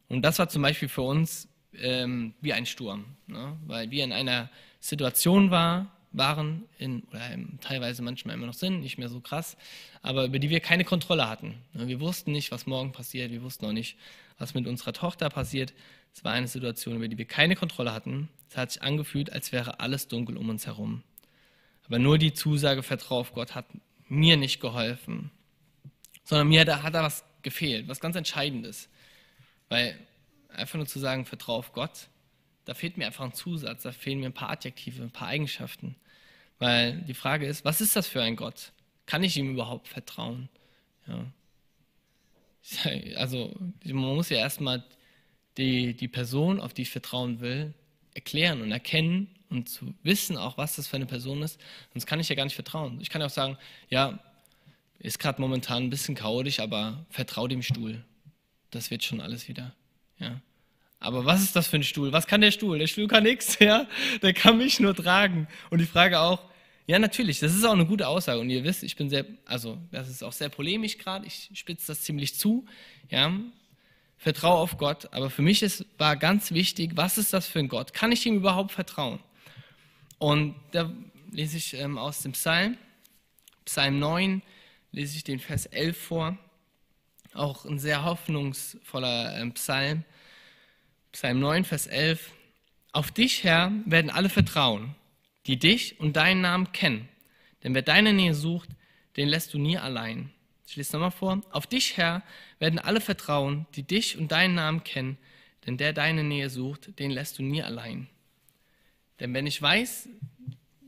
Und 0.09 0.23
das 0.23 0.39
war 0.39 0.49
zum 0.49 0.63
Beispiel 0.63 0.89
für 0.89 1.03
uns 1.03 1.49
ähm, 1.75 2.35
wie 2.41 2.53
ein 2.53 2.67
Sturm, 2.67 3.05
ne? 3.27 3.57
weil 3.67 3.91
wir 3.91 4.05
in 4.05 4.13
einer 4.13 4.51
Situation 4.81 5.51
war, 5.51 5.91
waren, 6.13 6.65
in, 6.79 7.03
oder 7.11 7.23
teilweise 7.61 8.03
manchmal 8.03 8.37
immer 8.37 8.47
noch 8.47 8.55
sind, 8.55 8.81
nicht 8.81 8.99
mehr 8.99 9.09
so 9.09 9.21
krass, 9.21 9.57
aber 10.03 10.27
über 10.27 10.39
die 10.39 10.51
wir 10.51 10.61
keine 10.61 10.85
Kontrolle 10.85 11.29
hatten. 11.29 11.57
Ne? 11.73 11.89
Wir 11.89 12.01
wussten 12.01 12.33
nicht, 12.33 12.53
was 12.53 12.67
morgen 12.67 12.93
passiert, 12.93 13.33
wir 13.33 13.43
wussten 13.43 13.67
auch 13.67 13.73
nicht, 13.73 13.97
was 14.39 14.55
mit 14.55 14.67
unserer 14.67 14.93
Tochter 14.93 15.29
passiert. 15.31 15.73
Es 16.13 16.25
war 16.25 16.33
eine 16.33 16.47
Situation, 16.47 16.97
über 16.97 17.09
die 17.09 17.19
wir 17.19 17.25
keine 17.25 17.57
Kontrolle 17.57 17.93
hatten. 17.93 18.29
Es 18.49 18.57
hat 18.57 18.73
sich 18.73 18.83
angefühlt, 18.83 19.33
als 19.33 19.51
wäre 19.51 19.81
alles 19.81 20.07
dunkel 20.07 20.37
um 20.37 20.49
uns 20.49 20.67
herum. 20.67 21.03
Aber 21.87 21.99
nur 21.99 22.19
die 22.19 22.33
Zusage, 22.33 22.83
vertraue 22.83 23.21
auf 23.21 23.33
Gott, 23.33 23.55
hat 23.55 23.67
mir 24.15 24.37
nicht 24.37 24.61
geholfen, 24.61 25.31
sondern 26.25 26.49
mir 26.49 26.65
da 26.65 26.83
hat 26.83 26.95
da 26.95 27.03
was 27.03 27.25
gefehlt, 27.43 27.89
was 27.89 28.01
ganz 28.01 28.17
Entscheidendes. 28.17 28.89
Weil 29.69 29.99
einfach 30.49 30.77
nur 30.77 30.87
zu 30.87 30.99
sagen, 30.99 31.27
vertraue 31.27 31.59
auf 31.59 31.73
Gott, 31.73 32.09
da 32.65 32.75
fehlt 32.75 32.97
mir 32.97 33.07
einfach 33.07 33.25
ein 33.25 33.35
Zusatz, 33.35 33.83
da 33.83 33.93
fehlen 33.93 34.21
mir 34.21 34.27
ein 34.27 34.35
paar 34.35 34.51
Adjektive, 34.51 35.03
ein 35.03 35.11
paar 35.11 35.29
Eigenschaften. 35.29 35.97
Weil 36.59 37.03
die 37.03 37.15
Frage 37.15 37.47
ist, 37.47 37.65
was 37.65 37.81
ist 37.81 37.97
das 37.97 38.07
für 38.07 38.23
ein 38.23 38.37
Gott? 38.37 38.73
Kann 39.07 39.23
ich 39.23 39.37
ihm 39.37 39.53
überhaupt 39.53 39.89
vertrauen? 39.89 40.49
Ja. 41.07 41.27
Also 43.17 43.55
man 43.85 43.95
muss 43.95 44.31
ja 44.31 44.39
erstmal 44.39 44.83
die, 45.59 45.95
die 45.95 46.09
Person, 46.09 46.61
auf 46.61 46.73
die 46.73 46.83
ich 46.83 46.91
vertrauen 46.91 47.41
will, 47.41 47.75
erklären 48.15 48.63
und 48.63 48.73
erkennen 48.73 49.29
und 49.55 49.69
zu 49.69 49.95
wissen 50.03 50.37
auch, 50.37 50.59
was 50.59 50.77
das 50.77 50.87
für 50.87 50.97
eine 50.97 51.07
Person 51.07 51.43
ist, 51.43 51.61
sonst 51.93 52.07
kann 52.07 52.21
ich 52.21 52.29
ja 52.29 52.35
gar 52.35 52.45
nicht 52.45 52.55
vertrauen. 52.55 53.01
Ich 53.01 53.09
kann 53.09 53.23
auch 53.23 53.31
sagen, 53.31 53.57
ja, 53.89 54.19
ist 54.99 55.19
gerade 55.19 55.41
momentan 55.41 55.85
ein 55.85 55.91
bisschen 55.91 56.15
chaotisch, 56.15 56.61
aber 56.61 57.05
vertrau 57.11 57.47
dem 57.47 57.63
Stuhl. 57.63 58.05
Das 58.71 58.91
wird 58.91 59.05
schon 59.05 59.21
alles 59.21 59.49
wieder. 59.49 59.75
Ja. 60.19 60.41
Aber 60.99 61.25
was 61.25 61.43
ist 61.43 61.55
das 61.55 61.67
für 61.67 61.77
ein 61.77 61.83
Stuhl? 61.83 62.13
Was 62.13 62.27
kann 62.27 62.41
der 62.41 62.51
Stuhl? 62.51 62.79
Der 62.79 62.87
Stuhl 62.87 63.07
kann 63.07 63.23
nichts, 63.23 63.59
ja. 63.61 63.87
Der 64.23 64.33
kann 64.33 64.59
mich 64.59 64.81
nur 64.81 64.95
tragen. 64.95 65.47
Und 65.71 65.81
die 65.81 65.87
Frage 65.87 66.21
auch, 66.21 66.43
ja, 66.87 66.99
natürlich, 66.99 67.39
das 67.39 67.55
ist 67.55 67.65
auch 67.65 67.73
eine 67.73 67.87
gute 67.87 68.09
Aussage. 68.09 68.41
Und 68.41 68.51
ihr 68.51 68.65
wisst, 68.65 68.83
ich 68.83 68.97
bin 68.97 69.09
sehr, 69.09 69.25
also 69.47 69.79
das 69.91 70.09
ist 70.09 70.23
auch 70.23 70.33
sehr 70.33 70.49
polemisch 70.49 70.99
gerade. 70.99 71.27
Ich 71.27 71.51
spitze 71.55 71.89
das 71.89 72.03
ziemlich 72.03 72.39
zu. 72.39 72.67
Ja, 73.11 73.33
vertraue 74.17 74.59
auf 74.59 74.79
Gott. 74.79 75.13
Aber 75.13 75.31
für 75.31 75.43
mich 75.43 75.63
ist, 75.63 75.85
war 75.99 76.17
ganz 76.17 76.53
wichtig, 76.53 76.93
was 76.95 77.19
ist 77.19 77.33
das 77.33 77.47
für 77.47 77.59
ein 77.59 77.69
Gott? 77.69 77.93
Kann 77.93 78.13
ich 78.13 78.25
ihm 78.27 78.37
überhaupt 78.37 78.73
vertrauen? 78.73 79.19
Und 80.19 80.55
da 80.73 80.91
lese 81.31 81.57
ich 81.57 81.75
ähm, 81.75 81.99
aus 81.99 82.23
dem 82.23 82.33
Psalm, 82.33 82.77
Psalm 83.65 83.99
9, 83.99 84.43
lese 84.93 85.17
ich 85.17 85.25
den 85.25 85.41
Vers 85.41 85.67
11 85.67 85.97
vor. 85.97 86.39
Auch 87.33 87.65
ein 87.65 87.79
sehr 87.79 88.05
hoffnungsvoller 88.05 89.41
ähm, 89.41 89.53
Psalm. 89.55 90.05
Psalm 91.13 91.41
9, 91.41 91.65
Vers 91.65 91.87
11. 91.87 92.31
Auf 92.93 93.11
dich, 93.11 93.43
Herr, 93.43 93.73
werden 93.87 94.11
alle 94.11 94.29
vertrauen, 94.29 94.95
die 95.47 95.59
dich 95.59 95.99
und 95.99 96.17
deinen 96.17 96.43
Namen 96.43 96.73
kennen. 96.73 97.09
Denn 97.63 97.75
wer 97.75 97.83
deine 97.83 98.13
Nähe 98.13 98.35
sucht, 98.35 98.69
den 99.17 99.29
lässt 99.29 99.53
du 99.55 99.59
nie 99.59 99.79
allein. 99.79 100.31
Ich 100.67 100.77
lese 100.77 100.93
nochmal 100.93 101.11
vor. 101.11 101.41
Auf 101.51 101.67
dich, 101.67 101.97
Herr, 101.97 102.23
werden 102.59 102.79
alle 102.79 103.01
vertrauen, 103.01 103.67
die 103.75 103.83
dich 103.83 104.17
und 104.17 104.33
deinen 104.33 104.55
Namen 104.55 104.85
kennen. 104.85 105.19
Denn 105.67 105.77
der 105.77 105.93
deine 105.93 106.25
Nähe 106.25 106.51
sucht, 106.51 106.99
den 106.99 107.11
lässt 107.11 107.39
du 107.39 107.43
nie 107.43 107.63
allein. 107.63 108.09
Denn 109.21 109.33
wenn 109.35 109.47
ich 109.47 109.61
weiß, 109.61 110.09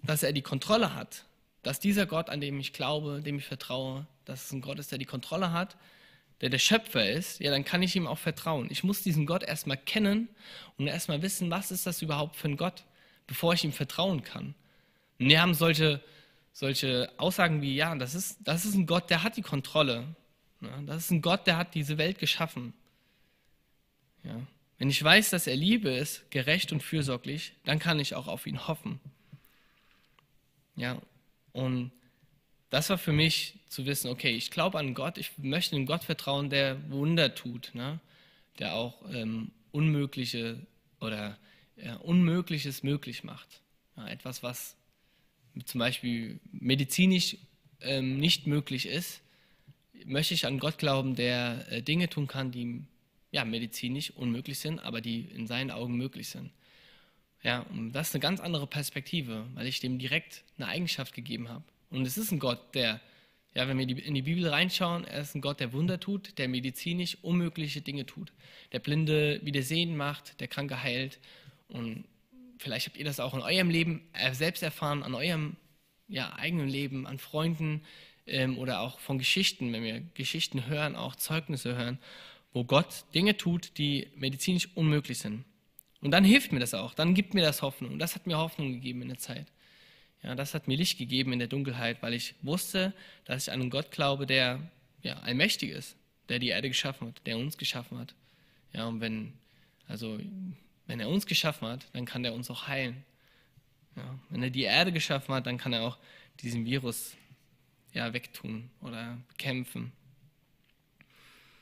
dass 0.03 0.23
er 0.23 0.33
die 0.33 0.43
Kontrolle 0.43 0.95
hat, 0.95 1.25
dass 1.63 1.81
dieser 1.81 2.07
Gott, 2.07 2.31
an 2.31 2.41
dem 2.41 2.61
ich 2.61 2.73
glaube, 2.73 3.21
dem 3.23 3.39
ich 3.39 3.45
vertraue, 3.45 4.07
dass 4.25 4.47
es 4.47 4.53
ein 4.53 4.61
Gott 4.61 4.79
ist, 4.79 4.93
der 4.93 4.99
die 4.99 5.05
Kontrolle 5.05 5.53
hat, 5.53 5.77
der 6.41 6.51
der 6.51 6.59
Schöpfer 6.59 7.09
ist, 7.09 7.41
ja, 7.41 7.51
dann 7.51 7.65
kann 7.65 7.83
ich 7.83 7.97
ihm 7.97 8.07
auch 8.07 8.19
vertrauen. 8.19 8.69
Ich 8.71 8.85
muss 8.85 9.03
diesen 9.03 9.27
Gott 9.27 9.43
erstmal 9.43 9.77
kennen 9.77 10.29
und 10.77 10.87
erstmal 10.87 11.23
wissen, 11.23 11.51
was 11.51 11.71
ist 11.71 11.87
das 11.87 12.03
überhaupt 12.03 12.37
für 12.37 12.49
ein 12.49 12.57
Gott, 12.57 12.85
bevor 13.27 13.55
ich 13.55 13.65
ihm 13.65 13.73
vertrauen 13.73 14.23
kann. 14.23 14.55
Und 15.19 15.29
wir 15.29 15.41
haben 15.41 15.55
solche, 15.55 16.03
solche 16.53 17.11
Aussagen 17.17 17.63
wie, 17.63 17.75
ja, 17.75 17.95
das 17.95 18.15
ist, 18.15 18.39
das 18.45 18.65
ist 18.65 18.75
ein 18.75 18.87
Gott, 18.87 19.09
der 19.09 19.23
hat 19.23 19.37
die 19.37 19.43
Kontrolle. 19.43 20.05
Ja, 20.61 20.83
das 20.83 21.05
ist 21.05 21.11
ein 21.11 21.23
Gott, 21.23 21.47
der 21.47 21.57
hat 21.57 21.75
diese 21.75 21.97
Welt 21.99 22.19
geschaffen. 22.19 22.75
Ja. 24.23 24.41
Wenn 24.79 24.91
ich 24.91 25.03
weiß, 25.03 25.31
dass 25.31 25.47
er 25.47 25.57
Liebe 25.57 25.91
ist, 25.91 26.31
gerecht 26.31 26.73
und 26.73 26.83
fürsorglich, 26.83 27.53
dann 27.65 27.79
kann 27.79 27.99
ich 27.99 28.15
auch 28.15 28.27
auf 28.27 28.47
ihn 28.47 28.69
hoffen. 28.69 29.01
Ja, 30.77 31.01
und 31.53 31.93
das 32.69 32.91
war 32.91 32.99
für 32.99 33.13
mich 33.13 33.55
zu 33.69 33.87
wissen, 33.87 34.11
okay, 34.11 34.31
ich 34.31 34.51
glaube 34.51 34.79
an 34.79 34.95
Gott, 34.95 35.17
ich 35.17 35.31
möchte 35.39 35.77
in 35.77 35.87
Gott 35.87 36.05
vertrauen, 36.05 36.51
der 36.51 36.91
Wunder 36.91 37.35
tut, 37.35 37.75
ne? 37.75 38.01
der 38.59 38.75
auch 38.75 39.03
ähm, 39.13 39.51
Unmögliche 39.73 40.67
oder 41.01 41.39
ja, 41.77 41.97
Unmögliches 41.97 42.83
möglich 42.83 43.25
macht. 43.25 43.61
Ja, 43.97 44.09
etwas, 44.09 44.43
was 44.43 44.77
zum 45.65 45.79
Beispiel 45.79 46.39
medizinisch 46.53 47.39
ähm, 47.81 48.19
nicht 48.19 48.47
möglich 48.47 48.87
ist, 48.87 49.23
möchte 50.05 50.35
ich 50.35 50.47
an 50.47 50.59
Gott 50.59 50.79
glauben, 50.79 51.15
der 51.15 51.71
äh, 51.71 51.83
Dinge 51.83 52.09
tun 52.09 52.27
kann, 52.27 52.51
die 52.51 52.83
ja, 53.31 53.45
medizinisch 53.45 54.11
unmöglich 54.13 54.59
sind, 54.59 54.79
aber 54.81 55.01
die 55.01 55.21
in 55.35 55.47
seinen 55.47 55.71
Augen 55.71 55.97
möglich 55.97 56.29
sind. 56.29 56.51
Ja, 57.43 57.61
und 57.71 57.93
das 57.93 58.09
ist 58.09 58.15
eine 58.15 58.23
ganz 58.23 58.41
andere 58.41 58.67
Perspektive, 58.67 59.47
weil 59.55 59.67
ich 59.67 59.81
dem 59.81 59.99
direkt 59.99 60.43
eine 60.59 60.69
Eigenschaft 60.69 61.15
gegeben 61.15 61.49
habe. 61.49 61.65
Und 61.91 62.07
es 62.07 62.19
ist 62.19 62.33
ein 62.33 62.39
Gott, 62.39 62.75
der, 62.75 63.01
ja, 63.55 63.69
wenn 63.69 63.79
wir 63.79 63.89
in 63.89 64.15
die 64.15 64.23
Bibel 64.23 64.49
reinschauen, 64.49 65.05
er 65.05 65.21
ist 65.21 65.35
ein 65.35 65.41
Gott, 65.41 65.61
der 65.61 65.73
Wunder 65.73 66.01
tut, 66.01 66.39
der 66.39 66.49
medizinisch 66.49 67.19
unmögliche 67.23 67.81
Dinge 67.81 68.07
tut, 68.07 68.33
der 68.73 68.81
Blinde 68.81 69.41
wieder 69.45 69.63
sehen 69.63 69.97
macht, 69.97 70.41
der 70.41 70.49
Kranke 70.49 70.83
heilt. 70.83 71.21
Und 71.69 72.05
vielleicht 72.59 72.87
habt 72.87 72.97
ihr 72.97 73.05
das 73.05 73.21
auch 73.21 73.35
in 73.35 73.43
eurem 73.43 73.71
Leben 73.71 74.03
selbst 74.33 74.63
erfahren, 74.63 75.03
an 75.03 75.15
eurem 75.15 75.57
ja, 76.09 76.35
eigenen 76.35 76.69
Leben, 76.69 77.07
an 77.07 77.19
Freunden 77.19 77.83
ähm, 78.27 78.59
oder 78.59 78.81
auch 78.81 78.99
von 78.99 79.19
Geschichten, 79.19 79.73
wenn 79.73 79.83
wir 79.83 80.01
Geschichten 80.15 80.67
hören, 80.67 80.97
auch 80.97 81.17
Zeugnisse 81.17 81.77
hören 81.77 81.99
wo 82.57 82.65
Gott 82.65 83.05
Dinge 83.15 83.37
tut, 83.37 83.77
die 83.77 84.09
medizinisch 84.17 84.71
unmöglich 84.75 85.19
sind. 85.19 85.45
Und 86.01 86.11
dann 86.13 86.25
hilft 86.25 86.53
mir 86.53 86.59
das 86.59 86.73
auch, 86.73 86.95
dann 86.95 87.13
gibt 87.13 87.35
mir 87.35 87.43
das 87.43 87.61
Hoffnung. 87.61 87.99
Das 87.99 88.15
hat 88.15 88.27
mir 88.27 88.39
Hoffnung 88.39 88.73
gegeben 88.73 89.03
in 89.03 89.09
der 89.09 89.19
Zeit. 89.19 89.53
Ja, 90.23 90.35
das 90.35 90.55
hat 90.55 90.67
mir 90.67 90.79
Licht 90.79 90.97
gegeben 90.97 91.35
in 91.35 91.39
der 91.39 91.49
Dunkelheit, 91.49 92.03
weil 92.03 92.15
ich 92.15 92.35
wusste, 92.41 92.95
dass 93.27 93.43
ich 93.43 93.53
an 93.53 93.61
einen 93.61 93.69
Gott 93.69 93.91
glaube, 93.91 94.25
der 94.25 94.71
ja, 95.03 95.19
allmächtig 95.19 95.69
ist, 95.69 95.97
der 96.31 96.39
die 96.39 96.49
Erde 96.49 96.69
geschaffen 96.69 97.09
hat, 97.09 97.27
der 97.27 97.37
uns 97.37 97.59
geschaffen 97.59 97.99
hat. 97.99 98.15
Ja, 98.73 98.87
und 98.87 99.03
wenn, 99.03 99.35
also, 99.87 100.19
wenn 100.87 100.99
er 100.99 101.11
uns 101.11 101.27
geschaffen 101.27 101.69
hat, 101.69 101.87
dann 101.93 102.07
kann 102.07 102.25
er 102.25 102.33
uns 102.33 102.51
auch 102.51 102.69
heilen. 102.69 103.05
Ja, 103.97 104.19
wenn 104.31 104.43
er 104.43 104.49
die 104.49 104.63
Erde 104.63 104.93
geschaffen 104.93 105.35
hat, 105.35 105.47
dann 105.47 105.59
kann 105.59 105.75
er 105.75 105.83
auch 105.83 105.99
diesen 106.41 106.65
Virus 106.65 107.19
ja, 107.93 108.15
wegtun 108.15 108.71
oder 108.81 109.19
bekämpfen. 109.29 109.93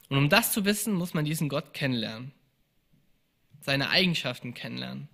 Und 0.08 0.18
um 0.18 0.28
das 0.28 0.52
zu 0.52 0.64
wissen, 0.64 0.94
muss 0.94 1.14
man 1.14 1.24
diesen 1.24 1.48
Gott 1.48 1.74
kennenlernen, 1.74 2.32
seine 3.60 3.90
Eigenschaften 3.90 4.54
kennenlernen. 4.54 5.08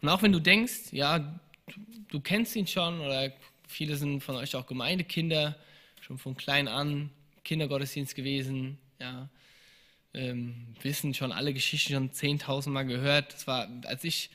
Und 0.00 0.08
auch 0.08 0.22
wenn 0.22 0.32
du 0.32 0.40
denkst, 0.40 0.92
ja, 0.92 1.40
du, 2.08 2.20
kennst 2.20 2.54
ihn 2.56 2.66
schon 2.66 3.00
oder 3.00 3.32
viele 3.66 3.96
sind 3.96 4.22
von 4.22 4.36
euch 4.36 4.54
auch 4.54 4.66
Gemeindekinder 4.66 5.56
schon 6.00 6.18
von 6.18 6.36
klein 6.36 6.68
an 6.68 7.10
Kindergottesdienst 7.42 8.14
gewesen, 8.14 8.78
ja, 9.00 9.28
ähm, 10.14 10.74
wissen 10.82 11.14
schon 11.14 11.32
alle 11.32 11.52
Geschichten 11.52 11.92
schon 11.92 12.10
10.000 12.10 12.70
Mal 12.70 12.84
gehört. 12.84 13.34
Das 13.34 13.46
war, 13.46 13.68
als 13.84 14.04
ich, 14.04 14.30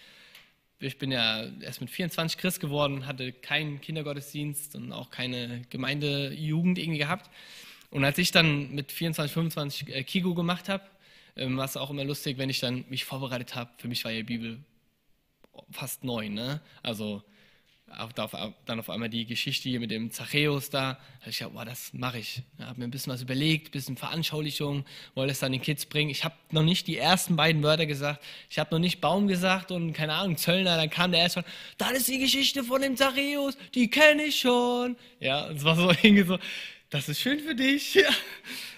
ich 0.79 0.97
bin 0.97 1.11
ja 1.11 1.45
erst 1.61 1.81
mit 1.81 1.89
24 1.89 2.37
Christ 2.37 2.59
geworden, 2.59 3.07
hatte 3.07 3.33
keinen 3.33 3.81
Kindergottesdienst 3.81 4.75
und 4.75 4.91
auch 4.91 5.09
keine 5.09 5.61
Gemeindejugend 5.69 6.77
irgendwie 6.77 6.99
gehabt. 6.99 7.29
Und 7.91 8.03
als 8.03 8.17
ich 8.17 8.31
dann 8.31 8.73
mit 8.73 8.91
24, 8.91 9.33
25 9.33 9.89
äh, 9.89 10.03
Kigo 10.03 10.33
gemacht 10.33 10.69
habe, 10.69 10.83
ähm, 11.35 11.57
war 11.57 11.65
es 11.65 11.77
auch 11.77 11.89
immer 11.89 12.03
lustig, 12.03 12.37
wenn 12.37 12.49
ich 12.49 12.59
dann 12.59 12.85
mich 12.89 13.05
vorbereitet 13.05 13.55
habe. 13.55 13.69
Für 13.77 13.87
mich 13.87 14.03
war 14.03 14.11
ja 14.11 14.23
Bibel 14.23 14.59
fast 15.71 16.03
neu, 16.03 16.29
ne? 16.29 16.61
Also 16.81 17.21
dann 18.65 18.79
auf 18.79 18.89
einmal 18.89 19.09
die 19.09 19.25
Geschichte 19.25 19.69
hier 19.69 19.79
mit 19.79 19.91
dem 19.91 20.11
Zachäus 20.11 20.69
da. 20.69 20.97
Da 21.23 21.29
ich 21.29 21.39
gedacht, 21.39 21.53
boah, 21.53 21.65
das 21.65 21.93
mache 21.93 22.19
ich. 22.19 22.41
Ich 22.57 22.65
habe 22.65 22.79
mir 22.79 22.85
ein 22.85 22.91
bisschen 22.91 23.11
was 23.11 23.21
überlegt, 23.21 23.67
ein 23.67 23.71
bisschen 23.71 23.97
Veranschaulichung, 23.97 24.85
wollte 25.13 25.31
es 25.31 25.39
dann 25.39 25.51
den 25.51 25.61
Kids 25.61 25.85
bringen. 25.85 26.09
Ich 26.09 26.23
habe 26.23 26.35
noch 26.51 26.63
nicht 26.63 26.87
die 26.87 26.97
ersten 26.97 27.35
beiden 27.35 27.61
Wörter 27.63 27.85
gesagt. 27.85 28.23
Ich 28.49 28.59
habe 28.59 28.73
noch 28.73 28.79
nicht 28.79 29.01
Baum 29.01 29.27
gesagt 29.27 29.71
und 29.71 29.93
keine 29.93 30.13
Ahnung, 30.13 30.37
Zöllner. 30.37 30.77
Dann 30.77 30.89
kam 30.89 31.11
der 31.11 31.21
erste, 31.21 31.43
das 31.77 31.91
ist 31.91 32.07
die 32.07 32.19
Geschichte 32.19 32.63
von 32.63 32.81
dem 32.81 32.95
Zachäus, 32.95 33.57
die 33.75 33.89
kenne 33.89 34.23
ich 34.23 34.39
schon. 34.39 34.95
Ja, 35.19 35.49
es 35.49 35.63
war 35.63 35.75
so 35.75 35.89
irgendwie 36.01 36.23
so, 36.23 36.39
das 36.91 37.09
ist 37.09 37.19
schön 37.19 37.39
für 37.39 37.55
dich. 37.55 37.95
Ja. 37.95 38.09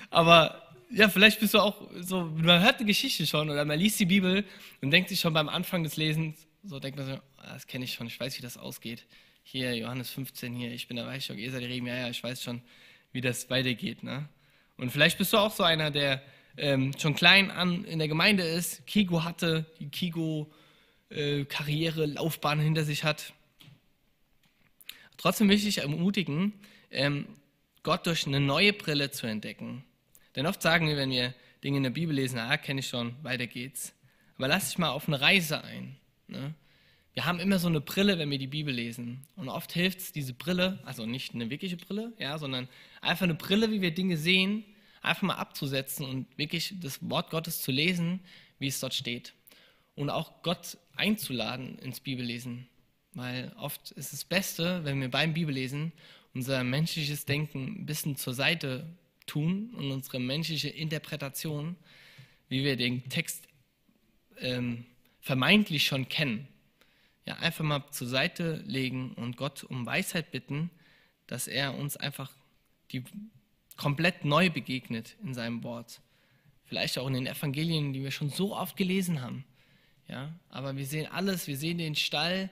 Aber 0.10 0.62
ja, 0.92 1.10
vielleicht 1.10 1.40
bist 1.40 1.56
du 1.56 1.60
auch 1.60 1.90
so, 2.00 2.26
man 2.26 2.62
hört 2.62 2.80
die 2.80 2.86
Geschichte 2.86 3.26
schon 3.26 3.50
oder 3.50 3.66
man 3.66 3.80
liest 3.80 4.00
die 4.00 4.06
Bibel 4.06 4.46
und 4.80 4.92
denkt 4.92 5.10
sich 5.10 5.20
schon 5.20 5.34
beim 5.34 5.50
Anfang 5.50 5.84
des 5.84 5.98
Lesens, 5.98 6.46
so 6.64 6.80
denkt 6.80 7.00
man 7.00 7.08
so, 7.08 7.14
ah, 7.14 7.54
das 7.54 7.66
kenne 7.66 7.86
ich 7.86 7.94
schon, 7.94 8.06
ich 8.06 8.20
weiß, 8.20 8.38
wie 8.38 8.44
das 8.44 8.58
ausgeht. 8.58 9.08
Hier, 9.42 9.76
Johannes 9.76 10.12
15, 10.12 10.54
hier, 10.54 10.72
ich 10.72 10.88
bin 10.88 10.98
der 10.98 11.08
Weichstock, 11.08 11.38
ihr 11.38 11.50
seid 11.52 11.62
die 11.62 11.66
Reben, 11.66 11.88
ja, 11.88 11.96
ja, 11.96 12.10
ich 12.10 12.24
weiß 12.24 12.44
schon, 12.44 12.62
wie 13.12 13.22
das 13.22 13.50
weitergeht. 13.50 14.04
Ne? 14.04 14.30
Und 14.78 14.92
vielleicht 14.92 15.18
bist 15.18 15.34
du 15.34 15.38
auch 15.38 15.52
so 15.52 15.64
einer, 15.64 15.90
der 15.90 16.22
ähm, 16.58 16.92
schon 17.00 17.16
klein 17.16 17.50
an 17.50 17.86
in 17.86 17.98
der 17.98 18.08
Gemeinde 18.08 18.44
ist, 18.44 18.86
Kigo 18.86 19.24
hatte, 19.24 19.66
die 19.80 19.90
Kigo-Karriere, 19.90 22.04
äh, 22.04 22.08
Laufbahn 22.08 22.60
hinter 22.60 22.84
sich 22.84 23.04
hat. 23.04 23.34
Trotzdem 25.18 25.48
möchte 25.48 25.68
ich 25.68 25.80
ermutigen, 25.80 26.54
ähm, 26.92 27.26
Gott 27.84 28.08
durch 28.08 28.26
eine 28.26 28.40
neue 28.40 28.74
Brille 28.74 29.12
zu 29.12 29.28
entdecken. 29.28 29.84
Denn 30.36 30.48
oft 30.48 30.62
sagen 30.62 30.88
wir, 30.88 30.98
wenn 30.98 31.12
wir 31.12 31.34
Dinge 31.64 31.78
in 31.78 31.84
der 31.84 31.90
Bibel 31.90 32.16
lesen, 32.16 32.40
ah, 32.40 32.58
kenne 32.58 32.80
ich 32.80 32.88
schon, 32.88 33.16
weiter 33.24 33.46
geht's. 33.48 33.94
Aber 34.38 34.48
lass 34.48 34.70
dich 34.70 34.78
mal 34.78 34.90
auf 34.90 35.08
eine 35.08 35.22
Reise 35.22 35.64
ein. 35.64 35.98
Ne? 36.28 36.54
Wir 37.14 37.26
haben 37.26 37.40
immer 37.40 37.60
so 37.60 37.68
eine 37.68 37.82
Brille, 37.82 38.18
wenn 38.18 38.32
wir 38.32 38.40
die 38.40 38.48
Bibel 38.48 38.74
lesen. 38.74 39.28
Und 39.36 39.50
oft 39.50 39.72
hilft 39.72 40.00
es, 40.00 40.12
diese 40.12 40.34
Brille, 40.34 40.80
also 40.84 41.06
nicht 41.06 41.36
eine 41.36 41.50
wirkliche 41.50 41.78
Brille, 41.78 42.14
ja, 42.18 42.38
sondern 42.40 42.68
einfach 43.02 43.24
eine 43.24 43.36
Brille, 43.36 43.70
wie 43.70 43.82
wir 43.82 43.94
Dinge 43.94 44.18
sehen, 44.18 44.66
einfach 45.02 45.22
mal 45.24 45.36
abzusetzen 45.36 46.06
und 46.06 46.38
wirklich 46.38 46.74
das 46.80 46.98
Wort 47.08 47.30
Gottes 47.30 47.62
zu 47.62 47.72
lesen, 47.72 48.22
wie 48.58 48.68
es 48.68 48.80
dort 48.80 48.96
steht. 48.96 49.34
Und 49.96 50.10
auch 50.10 50.42
Gott 50.42 50.78
einzuladen 50.96 51.78
ins 51.80 52.00
Bibellesen. 52.00 52.68
Weil 53.14 53.54
oft 53.58 53.92
ist 53.92 54.12
es 54.14 54.26
Beste, 54.26 54.84
wenn 54.84 55.00
wir 55.00 55.12
beim 55.12 55.34
Bibellesen 55.34 55.92
unser 56.34 56.64
menschliches 56.64 57.26
Denken 57.26 57.82
ein 57.82 57.86
bisschen 57.86 58.16
zur 58.16 58.34
Seite 58.34 58.88
tun 59.26 59.74
und 59.76 59.92
unsere 59.92 60.20
menschliche 60.20 60.70
Interpretation, 60.70 61.76
wie 62.50 62.64
wir 62.64 62.76
den 62.76 63.08
Text 63.10 63.48
ähm, 64.40 64.86
vermeintlich 65.22 65.86
schon 65.86 66.10
kennen, 66.10 66.48
ja, 67.26 67.36
einfach 67.38 67.64
mal 67.64 67.86
zur 67.92 68.08
Seite 68.08 68.64
legen 68.66 69.14
und 69.14 69.38
Gott 69.38 69.64
um 69.64 69.86
Weisheit 69.86 70.32
bitten, 70.32 70.70
dass 71.28 71.48
er 71.48 71.76
uns 71.76 71.96
einfach 71.96 72.32
die 72.92 73.04
komplett 73.78 74.26
neu 74.26 74.50
begegnet 74.50 75.16
in 75.24 75.34
seinem 75.34 75.64
Wort. 75.64 76.02
Vielleicht 76.66 76.98
auch 76.98 77.08
in 77.08 77.14
den 77.14 77.28
Evangelien, 77.28 77.94
die 77.94 78.04
wir 78.04 78.12
schon 78.12 78.30
so 78.30 78.56
oft 78.56 78.76
gelesen 78.76 79.22
haben. 79.22 79.46
Ja, 80.08 80.34
aber 80.50 80.76
wir 80.76 80.86
sehen 80.86 81.08
alles, 81.08 81.48
wir 81.48 81.58
sehen 81.58 81.78
den 81.78 81.96
Stall, 81.96 82.50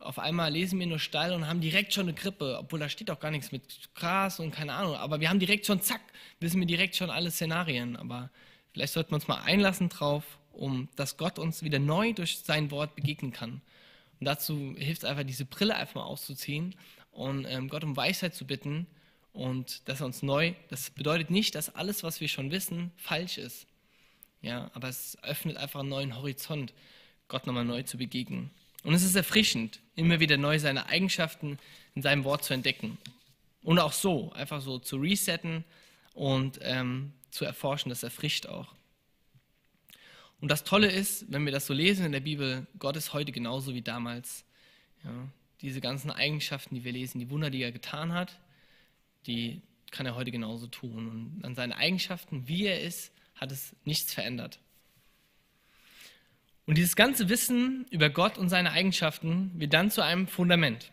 auf 0.00 0.18
einmal 0.18 0.52
lesen 0.52 0.78
wir 0.80 0.86
nur 0.86 0.98
Stall 0.98 1.32
und 1.32 1.46
haben 1.46 1.60
direkt 1.60 1.92
schon 1.92 2.08
eine 2.08 2.14
Grippe, 2.14 2.58
obwohl 2.58 2.80
da 2.80 2.88
steht 2.88 3.10
auch 3.10 3.20
gar 3.20 3.30
nichts 3.30 3.52
mit 3.52 3.94
Gras 3.94 4.40
und 4.40 4.50
keine 4.50 4.72
Ahnung, 4.72 4.96
aber 4.96 5.20
wir 5.20 5.28
haben 5.28 5.38
direkt 5.38 5.66
schon, 5.66 5.80
zack, 5.80 6.00
wissen 6.40 6.58
wir 6.58 6.66
direkt 6.66 6.96
schon 6.96 7.10
alle 7.10 7.30
Szenarien, 7.30 7.96
aber 7.96 8.30
vielleicht 8.72 8.94
sollten 8.94 9.12
wir 9.12 9.16
uns 9.16 9.28
mal 9.28 9.42
einlassen 9.42 9.88
drauf 9.88 10.24
um 10.52 10.88
dass 10.96 11.16
Gott 11.16 11.38
uns 11.38 11.62
wieder 11.62 11.78
neu 11.78 12.12
durch 12.12 12.38
sein 12.38 12.70
Wort 12.70 12.94
begegnen 12.94 13.32
kann. 13.32 13.62
Und 14.18 14.26
dazu 14.26 14.74
hilft 14.76 15.02
es 15.02 15.08
einfach, 15.08 15.24
diese 15.24 15.44
Brille 15.44 15.74
einfach 15.74 15.96
mal 15.96 16.04
auszuziehen 16.04 16.74
und 17.12 17.46
ähm, 17.46 17.68
Gott 17.68 17.84
um 17.84 17.96
Weisheit 17.96 18.34
zu 18.34 18.46
bitten 18.46 18.86
und 19.32 19.88
dass 19.88 20.00
er 20.00 20.06
uns 20.06 20.22
neu, 20.22 20.52
das 20.68 20.90
bedeutet 20.90 21.30
nicht, 21.30 21.54
dass 21.54 21.74
alles, 21.74 22.02
was 22.02 22.20
wir 22.20 22.28
schon 22.28 22.50
wissen, 22.50 22.92
falsch 22.96 23.38
ist. 23.38 23.66
Ja, 24.42 24.70
aber 24.74 24.88
es 24.88 25.16
öffnet 25.22 25.56
einfach 25.56 25.80
einen 25.80 25.88
neuen 25.88 26.16
Horizont, 26.16 26.72
Gott 27.28 27.46
nochmal 27.46 27.64
neu 27.64 27.82
zu 27.82 27.96
begegnen. 27.96 28.50
Und 28.84 28.94
es 28.94 29.02
ist 29.02 29.14
erfrischend, 29.14 29.80
immer 29.94 30.20
wieder 30.20 30.36
neu 30.36 30.58
seine 30.58 30.86
Eigenschaften 30.86 31.58
in 31.94 32.02
seinem 32.02 32.24
Wort 32.24 32.44
zu 32.44 32.54
entdecken. 32.54 32.98
Und 33.62 33.78
auch 33.78 33.92
so, 33.92 34.32
einfach 34.32 34.62
so 34.62 34.78
zu 34.78 34.96
resetten 34.96 35.64
und 36.14 36.58
ähm, 36.62 37.12
zu 37.30 37.44
erforschen, 37.44 37.90
das 37.90 38.02
erfrischt 38.02 38.46
auch. 38.46 38.74
Und 40.40 40.50
das 40.50 40.64
Tolle 40.64 40.90
ist, 40.90 41.30
wenn 41.30 41.44
wir 41.44 41.52
das 41.52 41.66
so 41.66 41.74
lesen 41.74 42.06
in 42.06 42.12
der 42.12 42.20
Bibel, 42.20 42.66
Gott 42.78 42.96
ist 42.96 43.12
heute 43.12 43.32
genauso 43.32 43.74
wie 43.74 43.82
damals. 43.82 44.44
Ja, 45.04 45.28
diese 45.60 45.80
ganzen 45.80 46.10
Eigenschaften, 46.10 46.74
die 46.74 46.84
wir 46.84 46.92
lesen, 46.92 47.18
die 47.18 47.30
Wunder, 47.30 47.50
die 47.50 47.62
er 47.62 47.72
getan 47.72 48.12
hat, 48.14 48.38
die 49.26 49.60
kann 49.90 50.06
er 50.06 50.14
heute 50.14 50.30
genauso 50.30 50.66
tun. 50.66 51.08
Und 51.08 51.44
an 51.44 51.54
seinen 51.54 51.72
Eigenschaften, 51.72 52.48
wie 52.48 52.66
er 52.66 52.80
ist, 52.80 53.12
hat 53.34 53.52
es 53.52 53.74
nichts 53.84 54.14
verändert. 54.14 54.58
Und 56.70 56.78
dieses 56.78 56.94
ganze 56.94 57.28
Wissen 57.28 57.84
über 57.90 58.10
Gott 58.10 58.38
und 58.38 58.48
seine 58.48 58.70
Eigenschaften 58.70 59.50
wird 59.58 59.72
dann 59.72 59.90
zu 59.90 60.04
einem 60.04 60.28
Fundament. 60.28 60.92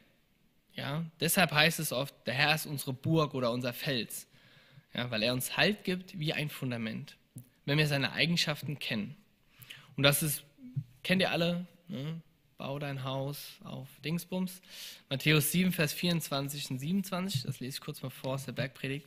Ja, 0.74 1.06
deshalb 1.20 1.52
heißt 1.52 1.80
es 1.80 1.94
oft, 1.94 2.16
der 2.26 2.34
Herr 2.34 2.56
ist 2.56 2.66
unsere 2.66 2.94
Burg 2.94 3.36
oder 3.36 3.52
unser 3.52 3.74
Fels, 3.74 4.26
ja, 4.96 5.12
weil 5.12 5.22
er 5.22 5.34
uns 5.34 5.56
Halt 5.56 5.84
gibt 5.84 6.18
wie 6.18 6.34
ein 6.34 6.50
Fundament, 6.50 7.16
wenn 7.66 7.78
wir 7.78 7.86
seine 7.86 8.14
Eigenschaften 8.14 8.80
kennen. 8.80 9.16
Und 9.96 10.02
das 10.02 10.24
ist, 10.24 10.42
kennt 11.04 11.22
ihr 11.22 11.30
alle, 11.30 11.68
ne? 11.90 12.22
bau 12.58 12.80
dein 12.80 13.04
Haus 13.04 13.60
auf 13.64 13.88
Dingsbums. 14.04 14.64
Matthäus 15.10 15.52
7, 15.52 15.72
Vers 15.72 15.94
24 15.94 16.72
und 16.72 16.80
27, 16.80 17.44
das 17.44 17.60
lese 17.60 17.76
ich 17.78 17.82
kurz 17.82 18.02
mal 18.02 18.10
vor 18.10 18.34
aus 18.34 18.46
der 18.46 18.54
Bergpredigt. 18.54 19.06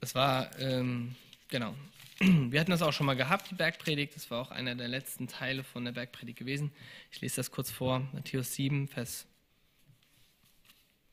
Das 0.00 0.16
war, 0.16 0.50
ähm, 0.58 1.14
genau, 1.46 1.76
wir 2.20 2.60
hatten 2.60 2.70
das 2.70 2.82
auch 2.82 2.92
schon 2.92 3.06
mal 3.06 3.16
gehabt, 3.16 3.50
die 3.50 3.54
Bergpredigt, 3.54 4.14
das 4.14 4.30
war 4.30 4.40
auch 4.40 4.50
einer 4.50 4.74
der 4.74 4.88
letzten 4.88 5.26
Teile 5.26 5.64
von 5.64 5.84
der 5.84 5.92
Bergpredigt 5.92 6.38
gewesen. 6.38 6.72
Ich 7.10 7.20
lese 7.20 7.36
das 7.36 7.50
kurz 7.50 7.70
vor, 7.70 8.00
Matthäus 8.12 8.54
7, 8.54 8.88
Vers 8.88 9.26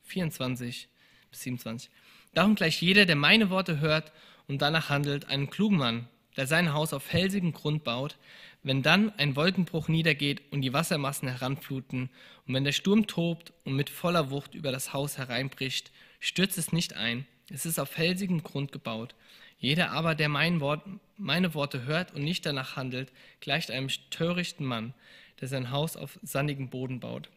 24 0.04 0.88
bis 1.30 1.40
27. 1.42 1.90
Darum 2.34 2.54
gleich 2.54 2.80
jeder, 2.80 3.06
der 3.06 3.16
meine 3.16 3.50
Worte 3.50 3.80
hört 3.80 4.12
und 4.46 4.62
danach 4.62 4.88
handelt, 4.88 5.26
einen 5.26 5.50
klugen 5.50 5.78
Mann 5.78 6.08
der 6.38 6.46
sein 6.46 6.72
Haus 6.72 6.92
auf 6.92 7.02
felsigen 7.02 7.52
Grund 7.52 7.82
baut, 7.82 8.16
wenn 8.62 8.80
dann 8.84 9.12
ein 9.18 9.34
Wolkenbruch 9.34 9.88
niedergeht 9.88 10.40
und 10.52 10.60
die 10.60 10.72
Wassermassen 10.72 11.28
heranfluten 11.28 12.10
und 12.46 12.54
wenn 12.54 12.62
der 12.62 12.70
Sturm 12.70 13.08
tobt 13.08 13.52
und 13.64 13.74
mit 13.74 13.90
voller 13.90 14.30
Wucht 14.30 14.54
über 14.54 14.70
das 14.70 14.92
Haus 14.92 15.18
hereinbricht, 15.18 15.90
stürzt 16.20 16.56
es 16.56 16.70
nicht 16.70 16.94
ein, 16.94 17.26
es 17.50 17.66
ist 17.66 17.78
auf 17.78 17.90
felsigem 17.90 18.42
Grund 18.42 18.72
gebaut. 18.72 19.14
Jeder 19.58 19.90
aber, 19.90 20.14
der 20.14 20.28
mein 20.28 20.60
Wort, 20.60 20.82
meine 21.16 21.54
Worte 21.54 21.84
hört 21.84 22.14
und 22.14 22.22
nicht 22.22 22.46
danach 22.46 22.76
handelt, 22.76 23.12
gleicht 23.40 23.70
einem 23.70 23.88
törichten 24.10 24.64
Mann, 24.64 24.94
der 25.40 25.48
sein 25.48 25.70
Haus 25.70 25.96
auf 25.96 26.18
sandigem 26.22 26.68
Boden 26.68 27.00
baut. 27.00 27.28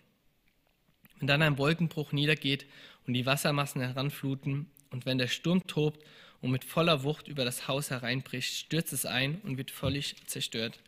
Wenn 1.19 1.28
dann 1.28 1.41
ein 1.41 1.58
Wolkenbruch 1.58 2.12
niedergeht 2.12 2.65
und 3.08 3.13
die 3.13 3.26
Wassermassen 3.26 3.82
heranfluten 3.82 4.69
und 4.91 5.06
wenn 5.06 5.17
der 5.17 5.28
Sturm 5.28 5.65
tobt 5.67 6.04
und 6.41 6.52
mit 6.52 6.63
voller 6.63 7.04
Wucht 7.04 7.28
über 7.28 7.45
das 7.45 7.67
Haus 7.67 7.89
hereinbricht, 7.89 8.54
stürzt 8.54 8.93
es 8.93 9.06
ein 9.06 9.39
und 9.41 9.58
wird 9.58 9.71
völlig 9.71 10.15
zerstört. 10.28 10.80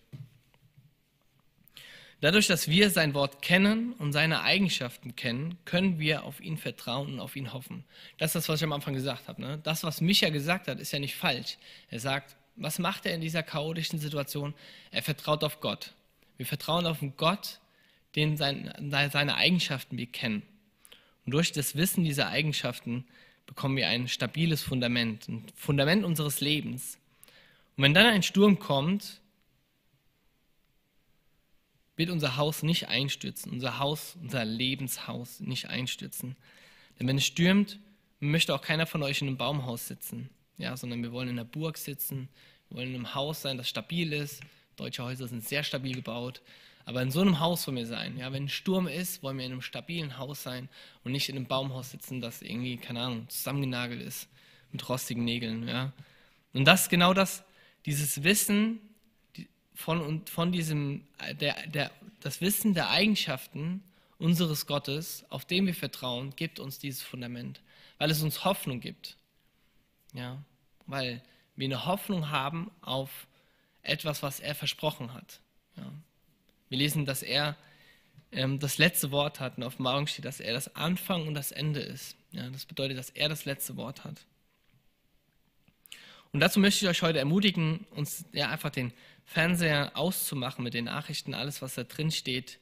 Dadurch, 2.23 2.47
dass 2.47 2.69
wir 2.69 2.89
sein 2.89 3.13
Wort 3.15 3.41
kennen 3.41 3.91
und 3.99 4.13
seine 4.13 4.43
Eigenschaften 4.43 5.13
kennen, 5.13 5.57
können 5.65 5.99
wir 5.99 6.23
auf 6.23 6.39
ihn 6.39 6.57
vertrauen 6.57 7.15
und 7.15 7.19
auf 7.19 7.35
ihn 7.35 7.51
hoffen. 7.51 7.83
Das 8.17 8.29
ist 8.29 8.35
das, 8.35 8.47
was 8.47 8.61
ich 8.61 8.63
am 8.63 8.71
Anfang 8.71 8.93
gesagt 8.93 9.27
habe. 9.27 9.41
Ne? 9.41 9.59
Das, 9.61 9.83
was 9.83 9.99
Micha 9.99 10.29
gesagt 10.29 10.69
hat, 10.69 10.79
ist 10.79 10.93
ja 10.93 10.99
nicht 10.99 11.17
falsch. 11.17 11.57
Er 11.89 11.99
sagt, 11.99 12.37
was 12.55 12.79
macht 12.79 13.05
er 13.05 13.13
in 13.13 13.19
dieser 13.19 13.43
chaotischen 13.43 13.99
Situation? 13.99 14.53
Er 14.91 15.03
vertraut 15.03 15.43
auf 15.43 15.59
Gott. 15.59 15.95
Wir 16.37 16.45
vertrauen 16.45 16.85
auf 16.85 17.01
einen 17.01 17.17
Gott, 17.17 17.59
den 18.15 18.37
sein, 18.37 18.73
seine 19.11 19.35
Eigenschaften 19.35 19.97
wir 19.97 20.05
kennen. 20.05 20.43
Und 21.25 21.33
durch 21.33 21.51
das 21.51 21.75
Wissen 21.75 22.05
dieser 22.05 22.29
Eigenschaften 22.29 23.03
bekommen 23.47 23.75
wir 23.75 23.89
ein 23.89 24.07
stabiles 24.07 24.61
Fundament, 24.61 25.27
ein 25.27 25.43
Fundament 25.57 26.05
unseres 26.05 26.39
Lebens. 26.39 26.97
Und 27.75 27.83
wenn 27.83 27.93
dann 27.93 28.05
ein 28.05 28.23
Sturm 28.23 28.59
kommt, 28.59 29.19
wird 31.95 32.09
unser 32.09 32.37
Haus 32.37 32.63
nicht 32.63 32.87
einstürzen, 32.87 33.51
unser 33.51 33.79
Haus, 33.79 34.17
unser 34.21 34.45
Lebenshaus 34.45 35.39
nicht 35.39 35.69
einstürzen. 35.69 36.35
Denn 36.99 37.07
wenn 37.07 37.17
es 37.17 37.25
stürmt, 37.25 37.79
möchte 38.19 38.55
auch 38.55 38.61
keiner 38.61 38.85
von 38.85 39.03
euch 39.03 39.21
in 39.21 39.27
einem 39.27 39.37
Baumhaus 39.37 39.87
sitzen, 39.87 40.29
ja, 40.57 40.75
sondern 40.77 41.03
wir 41.03 41.11
wollen 41.11 41.29
in 41.29 41.39
einer 41.39 41.47
Burg 41.47 41.77
sitzen, 41.77 42.29
wir 42.69 42.77
wollen 42.77 42.89
in 42.89 42.95
einem 42.95 43.15
Haus 43.15 43.41
sein, 43.41 43.57
das 43.57 43.69
stabil 43.69 44.13
ist. 44.13 44.41
Deutsche 44.75 45.03
Häuser 45.03 45.27
sind 45.27 45.43
sehr 45.43 45.63
stabil 45.63 45.93
gebaut. 45.93 46.41
Aber 46.85 47.01
in 47.01 47.11
so 47.11 47.21
einem 47.21 47.39
Haus 47.39 47.65
wollen 47.67 47.77
wir 47.77 47.85
sein. 47.85 48.17
Ja, 48.17 48.33
wenn 48.33 48.45
ein 48.45 48.49
Sturm 48.49 48.87
ist, 48.87 49.23
wollen 49.23 49.37
wir 49.37 49.45
in 49.45 49.53
einem 49.53 49.61
stabilen 49.61 50.17
Haus 50.17 50.43
sein 50.43 50.67
und 51.03 51.11
nicht 51.11 51.29
in 51.29 51.35
einem 51.35 51.45
Baumhaus 51.45 51.91
sitzen, 51.91 52.19
das 52.19 52.41
irgendwie, 52.41 52.77
keine 52.77 53.01
Ahnung, 53.01 53.29
zusammengenagelt 53.29 54.01
ist 54.01 54.27
mit 54.71 54.87
rostigen 54.89 55.23
Nägeln. 55.23 55.67
Ja. 55.67 55.93
Und 56.51 56.65
das 56.65 56.89
genau 56.89 57.13
das, 57.13 57.43
dieses 57.85 58.23
Wissen 58.23 58.81
von, 59.73 60.25
von 60.27 60.51
diesem, 60.51 61.05
der, 61.39 61.67
der, 61.67 61.91
das 62.19 62.41
Wissen 62.41 62.73
der 62.73 62.89
Eigenschaften 62.89 63.83
unseres 64.17 64.65
Gottes, 64.65 65.25
auf 65.29 65.45
dem 65.45 65.65
wir 65.65 65.75
vertrauen, 65.75 66.35
gibt 66.35 66.59
uns 66.59 66.79
dieses 66.79 67.01
Fundament, 67.01 67.61
weil 67.97 68.11
es 68.11 68.21
uns 68.21 68.45
Hoffnung 68.45 68.79
gibt. 68.79 69.17
Ja, 70.13 70.43
weil 70.85 71.21
wir 71.55 71.65
eine 71.65 71.85
Hoffnung 71.85 72.29
haben 72.29 72.71
auf 72.81 73.27
etwas, 73.81 74.23
was 74.23 74.39
er 74.39 74.55
versprochen 74.55 75.13
hat. 75.13 75.39
Ja. 75.75 75.91
Wir 76.69 76.77
lesen, 76.77 77.05
dass 77.05 77.23
er 77.23 77.55
ähm, 78.31 78.59
das 78.59 78.77
letzte 78.77 79.11
Wort 79.11 79.39
hat. 79.39 79.57
In 79.57 79.63
Offenbarung 79.63 80.07
steht, 80.07 80.25
dass 80.25 80.39
er 80.39 80.53
das 80.53 80.75
Anfang 80.75 81.27
und 81.27 81.33
das 81.33 81.51
Ende 81.51 81.79
ist. 81.79 82.15
Ja, 82.31 82.49
das 82.49 82.65
bedeutet, 82.65 82.97
dass 82.97 83.09
er 83.09 83.29
das 83.29 83.45
letzte 83.45 83.75
Wort 83.75 84.03
hat. 84.03 84.25
Und 86.31 86.39
dazu 86.39 86.59
möchte 86.59 86.83
ich 86.83 86.89
euch 86.89 87.03
heute 87.03 87.19
ermutigen, 87.19 87.85
uns 87.91 88.25
ja 88.31 88.49
einfach 88.49 88.71
den 88.71 88.91
Fernseher 89.25 89.91
auszumachen 89.95 90.63
mit 90.63 90.73
den 90.73 90.85
Nachrichten, 90.85 91.33
alles, 91.33 91.61
was 91.61 91.75
da 91.75 91.83
drin 91.83 92.11
steht, 92.11 92.59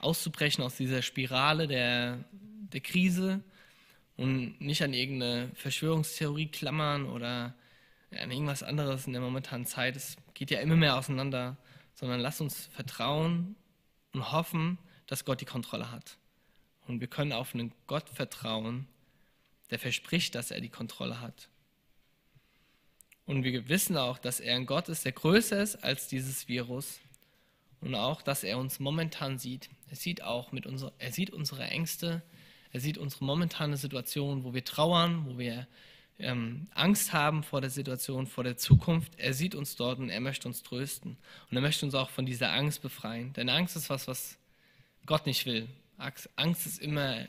auszubrechen 0.00 0.62
aus 0.62 0.76
dieser 0.76 1.02
Spirale 1.02 1.66
der, 1.66 2.24
der 2.32 2.80
Krise 2.80 3.42
und 4.16 4.60
nicht 4.60 4.82
an 4.82 4.94
irgendeine 4.94 5.50
Verschwörungstheorie 5.54 6.48
klammern 6.48 7.06
oder 7.06 7.54
an 8.10 8.30
irgendwas 8.30 8.62
anderes 8.62 9.06
in 9.06 9.12
der 9.12 9.22
momentanen 9.22 9.66
Zeit. 9.66 9.96
Es 9.96 10.16
geht 10.34 10.50
ja 10.50 10.60
immer 10.60 10.76
mehr 10.76 10.96
auseinander 10.96 11.56
sondern 11.94 12.20
lass 12.20 12.40
uns 12.40 12.66
vertrauen 12.66 13.56
und 14.12 14.32
hoffen, 14.32 14.78
dass 15.06 15.24
Gott 15.24 15.40
die 15.40 15.46
Kontrolle 15.46 15.90
hat. 15.90 16.18
Und 16.86 17.00
wir 17.00 17.08
können 17.08 17.32
auf 17.32 17.54
einen 17.54 17.72
Gott 17.86 18.08
vertrauen, 18.10 18.86
der 19.70 19.78
verspricht, 19.78 20.34
dass 20.34 20.50
er 20.50 20.60
die 20.60 20.68
Kontrolle 20.68 21.20
hat. 21.20 21.48
Und 23.26 23.44
wir 23.44 23.68
wissen 23.68 23.96
auch, 23.96 24.18
dass 24.18 24.40
er 24.40 24.56
ein 24.56 24.66
Gott 24.66 24.88
ist, 24.88 25.04
der 25.04 25.12
größer 25.12 25.62
ist 25.62 25.82
als 25.82 26.08
dieses 26.08 26.46
Virus 26.48 27.00
und 27.80 27.94
auch, 27.94 28.22
dass 28.22 28.44
er 28.44 28.58
uns 28.58 28.80
momentan 28.80 29.38
sieht. 29.38 29.70
Er 29.88 29.96
sieht 29.96 30.22
auch 30.22 30.52
mit 30.52 30.66
unser, 30.66 30.92
er 30.98 31.12
sieht 31.12 31.30
unsere 31.30 31.64
Ängste, 31.64 32.22
er 32.72 32.80
sieht 32.80 32.98
unsere 32.98 33.24
momentane 33.24 33.76
Situation, 33.76 34.44
wo 34.44 34.52
wir 34.52 34.64
trauern, 34.64 35.26
wo 35.26 35.38
wir 35.38 35.66
ähm, 36.18 36.68
Angst 36.74 37.12
haben 37.12 37.42
vor 37.42 37.60
der 37.60 37.70
Situation, 37.70 38.26
vor 38.26 38.44
der 38.44 38.56
Zukunft. 38.56 39.12
Er 39.16 39.34
sieht 39.34 39.54
uns 39.54 39.76
dort 39.76 39.98
und 39.98 40.10
er 40.10 40.20
möchte 40.20 40.48
uns 40.48 40.62
trösten. 40.62 41.16
Und 41.50 41.56
er 41.56 41.62
möchte 41.62 41.84
uns 41.84 41.94
auch 41.94 42.10
von 42.10 42.26
dieser 42.26 42.52
Angst 42.52 42.82
befreien. 42.82 43.32
Denn 43.32 43.48
Angst 43.48 43.76
ist 43.76 43.90
was, 43.90 44.08
was 44.08 44.38
Gott 45.06 45.26
nicht 45.26 45.46
will. 45.46 45.68
Angst 46.36 46.66
ist 46.66 46.80
immer 46.80 47.26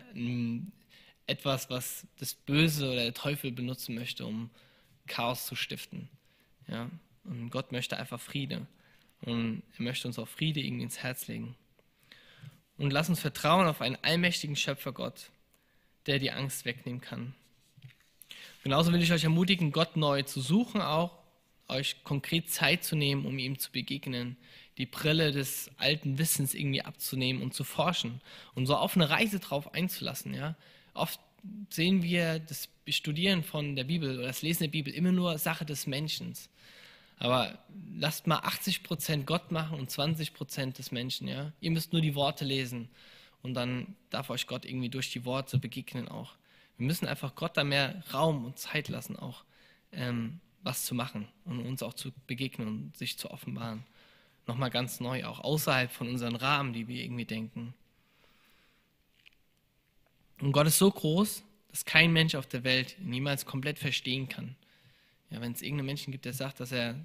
etwas, 1.27 1.69
was 1.69 2.07
das 2.19 2.33
Böse 2.33 2.85
oder 2.85 3.03
der 3.03 3.13
Teufel 3.13 3.51
benutzen 3.51 3.95
möchte, 3.95 4.25
um 4.25 4.49
Chaos 5.07 5.45
zu 5.45 5.55
stiften. 5.55 6.09
Ja? 6.67 6.89
Und 7.23 7.49
Gott 7.49 7.71
möchte 7.71 7.97
einfach 7.97 8.19
Friede. 8.19 8.65
Und 9.21 9.63
er 9.77 9.83
möchte 9.83 10.07
uns 10.07 10.19
auch 10.19 10.27
Friede 10.27 10.59
irgendwie 10.59 10.83
ins 10.83 10.99
Herz 10.99 11.27
legen. 11.27 11.55
Und 12.77 12.91
lass 12.91 13.09
uns 13.09 13.19
vertrauen 13.19 13.67
auf 13.67 13.81
einen 13.81 13.97
allmächtigen 14.01 14.55
Schöpfer 14.55 14.91
Gott, 14.91 15.29
der 16.07 16.19
die 16.19 16.31
Angst 16.31 16.65
wegnehmen 16.65 17.01
kann. 17.01 17.33
Genauso 18.63 18.91
will 18.91 19.01
ich 19.01 19.13
euch 19.13 19.23
ermutigen, 19.23 19.71
Gott 19.71 19.95
neu 19.95 20.23
zu 20.23 20.41
suchen, 20.41 20.81
auch 20.81 21.17
euch 21.67 22.03
konkret 22.03 22.49
Zeit 22.51 22.83
zu 22.83 22.95
nehmen, 22.95 23.25
um 23.25 23.39
ihm 23.39 23.57
zu 23.57 23.71
begegnen, 23.71 24.37
die 24.77 24.85
Brille 24.85 25.31
des 25.31 25.71
alten 25.77 26.17
Wissens 26.17 26.53
irgendwie 26.53 26.81
abzunehmen 26.81 27.41
und 27.41 27.53
zu 27.53 27.63
forschen 27.63 28.21
und 28.55 28.65
so 28.65 28.75
auf 28.75 28.95
eine 28.95 29.09
Reise 29.09 29.39
drauf 29.39 29.73
einzulassen. 29.73 30.33
Ja? 30.33 30.55
Oft 30.93 31.19
sehen 31.69 32.03
wir 32.03 32.39
das 32.39 32.69
Studieren 32.89 33.43
von 33.43 33.75
der 33.75 33.83
Bibel 33.83 34.17
oder 34.17 34.27
das 34.27 34.41
Lesen 34.41 34.63
der 34.63 34.69
Bibel 34.69 34.93
immer 34.93 35.11
nur 35.11 35.37
Sache 35.37 35.65
des 35.65 35.87
Menschen. 35.87 36.33
Aber 37.17 37.57
lasst 37.97 38.27
mal 38.27 38.39
80 38.39 38.83
Prozent 38.83 39.25
Gott 39.25 39.51
machen 39.51 39.79
und 39.79 39.89
20 39.89 40.33
Prozent 40.33 40.77
des 40.77 40.91
Menschen. 40.91 41.27
Ja? 41.27 41.53
Ihr 41.61 41.71
müsst 41.71 41.93
nur 41.93 42.01
die 42.01 42.15
Worte 42.15 42.45
lesen 42.45 42.89
und 43.41 43.53
dann 43.53 43.95
darf 44.09 44.29
euch 44.29 44.47
Gott 44.47 44.65
irgendwie 44.65 44.89
durch 44.89 45.11
die 45.11 45.25
Worte 45.25 45.57
begegnen 45.57 46.07
auch. 46.07 46.35
Wir 46.77 46.87
müssen 46.87 47.07
einfach 47.07 47.35
Gott 47.35 47.55
da 47.55 47.63
mehr 47.63 48.03
Raum 48.13 48.45
und 48.45 48.59
Zeit 48.59 48.89
lassen, 48.89 49.15
auch 49.15 49.45
ähm, 49.91 50.41
was 50.61 50.85
zu 50.85 50.93
machen 50.93 51.27
und 51.45 51.59
uns 51.59 51.83
auch 51.83 51.93
zu 51.93 52.11
begegnen 52.27 52.67
und 52.67 52.97
sich 52.97 53.17
zu 53.17 53.31
offenbaren. 53.31 53.83
Nochmal 54.47 54.69
ganz 54.69 54.99
neu, 54.99 55.25
auch 55.25 55.39
außerhalb 55.39 55.91
von 55.91 56.09
unseren 56.09 56.35
Rahmen, 56.35 56.73
die 56.73 56.87
wir 56.87 57.03
irgendwie 57.03 57.25
denken. 57.25 57.73
Und 60.39 60.51
Gott 60.51 60.67
ist 60.67 60.77
so 60.77 60.91
groß, 60.91 61.43
dass 61.69 61.85
kein 61.85 62.13
Mensch 62.13 62.35
auf 62.35 62.47
der 62.47 62.63
Welt 62.63 62.97
ihn 62.99 63.09
niemals 63.09 63.45
komplett 63.45 63.79
verstehen 63.79 64.29
kann. 64.29 64.55
Ja, 65.29 65.41
wenn 65.41 65.51
es 65.51 65.61
irgendeinen 65.61 65.87
Menschen 65.87 66.11
gibt, 66.11 66.25
der 66.25 66.33
sagt, 66.33 66.59
dass 66.59 66.71
er 66.71 66.95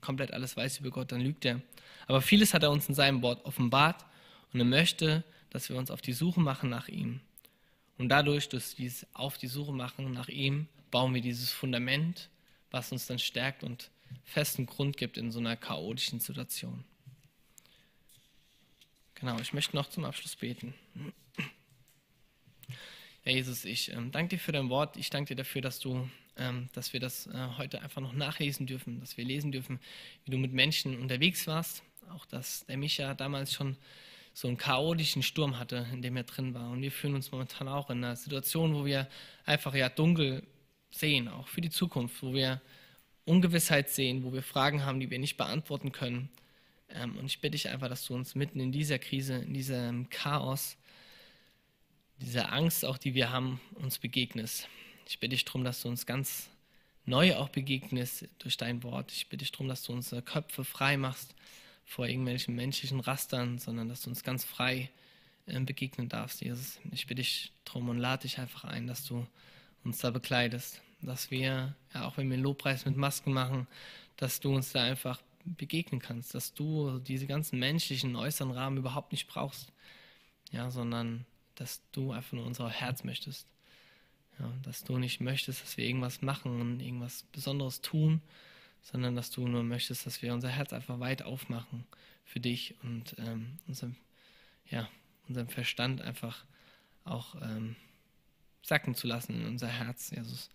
komplett 0.00 0.32
alles 0.32 0.56
weiß 0.56 0.78
über 0.78 0.90
Gott, 0.90 1.12
dann 1.12 1.20
lügt 1.20 1.44
er. 1.44 1.60
Aber 2.06 2.20
vieles 2.20 2.54
hat 2.54 2.62
er 2.62 2.70
uns 2.70 2.88
in 2.88 2.94
seinem 2.94 3.22
Wort 3.22 3.44
offenbart 3.44 4.04
und 4.52 4.60
er 4.60 4.66
möchte, 4.66 5.24
dass 5.50 5.68
wir 5.68 5.76
uns 5.76 5.90
auf 5.90 6.02
die 6.02 6.12
Suche 6.12 6.40
machen 6.40 6.68
nach 6.68 6.88
ihm. 6.88 7.20
Und 7.96 8.08
dadurch, 8.08 8.48
dass 8.48 8.78
wir 8.78 8.92
auf 9.12 9.38
die 9.38 9.46
Suche 9.46 9.72
machen 9.72 10.12
nach 10.12 10.28
ihm, 10.28 10.68
bauen 10.90 11.14
wir 11.14 11.22
dieses 11.22 11.50
Fundament, 11.50 12.28
was 12.70 12.92
uns 12.92 13.06
dann 13.06 13.18
stärkt 13.18 13.62
und 13.62 13.90
festen 14.24 14.66
Grund 14.66 14.96
gibt 14.96 15.16
in 15.16 15.30
so 15.30 15.38
einer 15.38 15.56
chaotischen 15.56 16.20
Situation. 16.20 16.84
Genau, 19.14 19.38
ich 19.40 19.52
möchte 19.52 19.76
noch 19.76 19.88
zum 19.88 20.04
Abschluss 20.04 20.36
beten. 20.36 20.74
Ja, 23.26 23.32
Jesus, 23.32 23.64
ich 23.64 23.90
ähm, 23.90 24.10
danke 24.12 24.36
dir 24.36 24.38
für 24.38 24.52
dein 24.52 24.68
Wort. 24.68 24.98
Ich 24.98 25.08
danke 25.08 25.28
dir 25.28 25.36
dafür, 25.36 25.62
dass 25.62 25.78
du, 25.78 26.10
ähm, 26.36 26.68
dass 26.74 26.92
wir 26.92 27.00
das 27.00 27.26
äh, 27.28 27.48
heute 27.56 27.80
einfach 27.80 28.02
noch 28.02 28.12
nachlesen 28.12 28.66
dürfen, 28.66 29.00
dass 29.00 29.16
wir 29.16 29.24
lesen 29.24 29.50
dürfen, 29.50 29.80
wie 30.26 30.30
du 30.32 30.36
mit 30.36 30.52
Menschen 30.52 31.00
unterwegs 31.00 31.46
warst. 31.46 31.82
Auch 32.10 32.26
dass 32.26 32.66
der 32.66 32.76
Micha 32.76 33.14
damals 33.14 33.54
schon 33.54 33.78
so 34.34 34.46
einen 34.46 34.58
chaotischen 34.58 35.22
Sturm 35.22 35.58
hatte, 35.58 35.86
in 35.90 36.02
dem 36.02 36.18
er 36.18 36.24
drin 36.24 36.52
war. 36.52 36.70
Und 36.70 36.82
wir 36.82 36.92
fühlen 36.92 37.14
uns 37.14 37.32
momentan 37.32 37.66
auch 37.66 37.88
in 37.88 38.04
einer 38.04 38.14
Situation, 38.14 38.74
wo 38.74 38.84
wir 38.84 39.08
einfach 39.46 39.74
ja 39.74 39.88
dunkel 39.88 40.42
sehen, 40.90 41.28
auch 41.28 41.48
für 41.48 41.62
die 41.62 41.70
Zukunft, 41.70 42.22
wo 42.22 42.34
wir 42.34 42.60
Ungewissheit 43.24 43.88
sehen, 43.88 44.22
wo 44.22 44.34
wir 44.34 44.42
Fragen 44.42 44.84
haben, 44.84 45.00
die 45.00 45.08
wir 45.08 45.18
nicht 45.18 45.38
beantworten 45.38 45.92
können. 45.92 46.28
Ähm, 46.90 47.16
und 47.16 47.24
ich 47.24 47.40
bitte 47.40 47.52
dich 47.52 47.70
einfach, 47.70 47.88
dass 47.88 48.04
du 48.04 48.14
uns 48.14 48.34
mitten 48.34 48.60
in 48.60 48.70
dieser 48.70 48.98
Krise, 48.98 49.36
in 49.36 49.54
diesem 49.54 50.10
Chaos, 50.10 50.76
dieser 52.20 52.52
Angst 52.52 52.84
auch, 52.84 52.98
die 52.98 53.14
wir 53.14 53.30
haben, 53.30 53.60
uns 53.74 53.98
begegnest. 53.98 54.68
Ich 55.06 55.18
bitte 55.18 55.30
dich 55.30 55.44
darum, 55.44 55.64
dass 55.64 55.82
du 55.82 55.88
uns 55.88 56.06
ganz 56.06 56.48
neu 57.06 57.36
auch 57.36 57.48
begegnest 57.48 58.28
durch 58.38 58.56
dein 58.56 58.82
Wort. 58.82 59.12
Ich 59.12 59.28
bitte 59.28 59.44
dich 59.44 59.52
darum, 59.52 59.68
dass 59.68 59.82
du 59.82 59.92
unsere 59.92 60.22
Köpfe 60.22 60.64
frei 60.64 60.96
machst 60.96 61.34
vor 61.84 62.06
irgendwelchen 62.06 62.54
menschlichen 62.54 63.00
Rastern, 63.00 63.58
sondern 63.58 63.88
dass 63.88 64.02
du 64.02 64.10
uns 64.10 64.24
ganz 64.24 64.44
frei 64.44 64.90
äh, 65.46 65.60
begegnen 65.60 66.08
darfst, 66.08 66.40
Jesus. 66.40 66.80
Ich 66.92 67.06
bitte 67.06 67.20
dich 67.20 67.52
drum 67.64 67.88
und 67.88 67.98
lade 67.98 68.22
dich 68.22 68.38
einfach 68.38 68.64
ein, 68.64 68.86
dass 68.86 69.04
du 69.04 69.26
uns 69.84 69.98
da 69.98 70.10
bekleidest, 70.10 70.80
dass 71.02 71.30
wir, 71.30 71.74
ja, 71.92 72.06
auch 72.06 72.16
wenn 72.16 72.30
wir 72.30 72.38
Lobpreis 72.38 72.86
mit 72.86 72.96
Masken 72.96 73.32
machen, 73.32 73.66
dass 74.16 74.40
du 74.40 74.54
uns 74.54 74.72
da 74.72 74.82
einfach 74.82 75.20
begegnen 75.44 76.00
kannst, 76.00 76.34
dass 76.34 76.54
du 76.54 76.98
diese 77.00 77.26
ganzen 77.26 77.58
menschlichen 77.58 78.16
äußeren 78.16 78.52
Rahmen 78.52 78.78
überhaupt 78.78 79.12
nicht 79.12 79.26
brauchst, 79.26 79.72
ja, 80.50 80.70
sondern 80.70 81.26
dass 81.54 81.82
du 81.92 82.12
einfach 82.12 82.32
nur 82.32 82.46
unser 82.46 82.68
Herz 82.68 83.04
möchtest. 83.04 83.48
Ja, 84.38 84.52
dass 84.62 84.82
du 84.82 84.98
nicht 84.98 85.20
möchtest, 85.20 85.62
dass 85.62 85.76
wir 85.76 85.84
irgendwas 85.84 86.20
machen 86.20 86.60
und 86.60 86.80
irgendwas 86.80 87.22
Besonderes 87.30 87.80
tun, 87.80 88.20
sondern 88.82 89.14
dass 89.14 89.30
du 89.30 89.46
nur 89.46 89.62
möchtest, 89.62 90.06
dass 90.06 90.22
wir 90.22 90.34
unser 90.34 90.48
Herz 90.48 90.72
einfach 90.72 90.98
weit 90.98 91.22
aufmachen 91.22 91.86
für 92.24 92.40
dich 92.40 92.74
und 92.82 93.14
ähm, 93.18 93.58
unserem, 93.66 93.94
ja, 94.70 94.88
unseren 95.28 95.48
Verstand 95.48 96.02
einfach 96.02 96.44
auch 97.04 97.36
ähm, 97.42 97.76
sacken 98.62 98.94
zu 98.94 99.06
lassen 99.06 99.40
in 99.40 99.46
unser 99.46 99.68
Herz, 99.68 100.10
Jesus. 100.10 100.50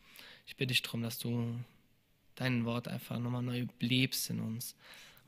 Ich 0.45 0.55
bitte 0.55 0.73
dich 0.73 0.81
darum, 0.81 1.01
dass 1.01 1.17
du 1.17 1.57
dein 2.35 2.65
Wort 2.65 2.88
einfach 2.88 3.19
nochmal 3.19 3.43
neu 3.43 3.67
belebst 3.77 4.29
in 4.29 4.39
uns 4.39 4.75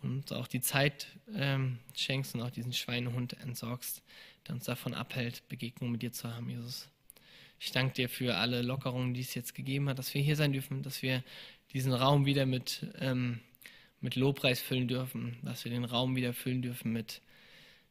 und 0.01 0.34
auch 0.34 0.47
die 0.47 0.62
Zeit 0.62 1.07
ähm, 1.34 1.79
schenkst 1.95 2.36
und 2.36 2.41
auch 2.41 2.49
diesen 2.49 2.73
Schweinehund 2.73 3.34
entsorgst, 3.34 4.01
der 4.47 4.56
uns 4.56 4.65
davon 4.65 4.93
abhält, 4.93 5.47
Begegnung 5.47 5.91
mit 5.91 6.01
dir 6.01 6.12
zu 6.12 6.34
haben, 6.34 6.49
Jesus. 6.49 6.89
Ich 7.60 7.71
danke 7.71 7.93
dir 7.93 8.10
für 8.10 8.38
alle 8.38 8.63
Lockerungen, 8.63 9.13
die 9.13 9.21
es 9.21 9.36
jetzt 9.36 9.54
gegeben 9.54 9.88
hat, 9.88 9.99
dass 9.99 10.13
wir 10.13 10.21
hier 10.21 10.36
sein 10.36 10.51
dürfen, 10.51 10.82
dass 10.82 11.01
wir 11.01 11.23
diesen 11.73 11.93
Raum 11.93 12.25
wieder 12.25 12.45
mit, 12.45 12.88
ähm, 12.99 13.39
mit 13.99 14.15
Lobpreis 14.15 14.60
füllen 14.60 14.88
dürfen, 14.88 15.38
dass 15.43 15.63
wir 15.63 15.71
den 15.71 15.86
Raum 15.86 16.15
wieder 16.15 16.34
füllen 16.34 16.62
dürfen 16.62 16.91
mit, 16.91 17.21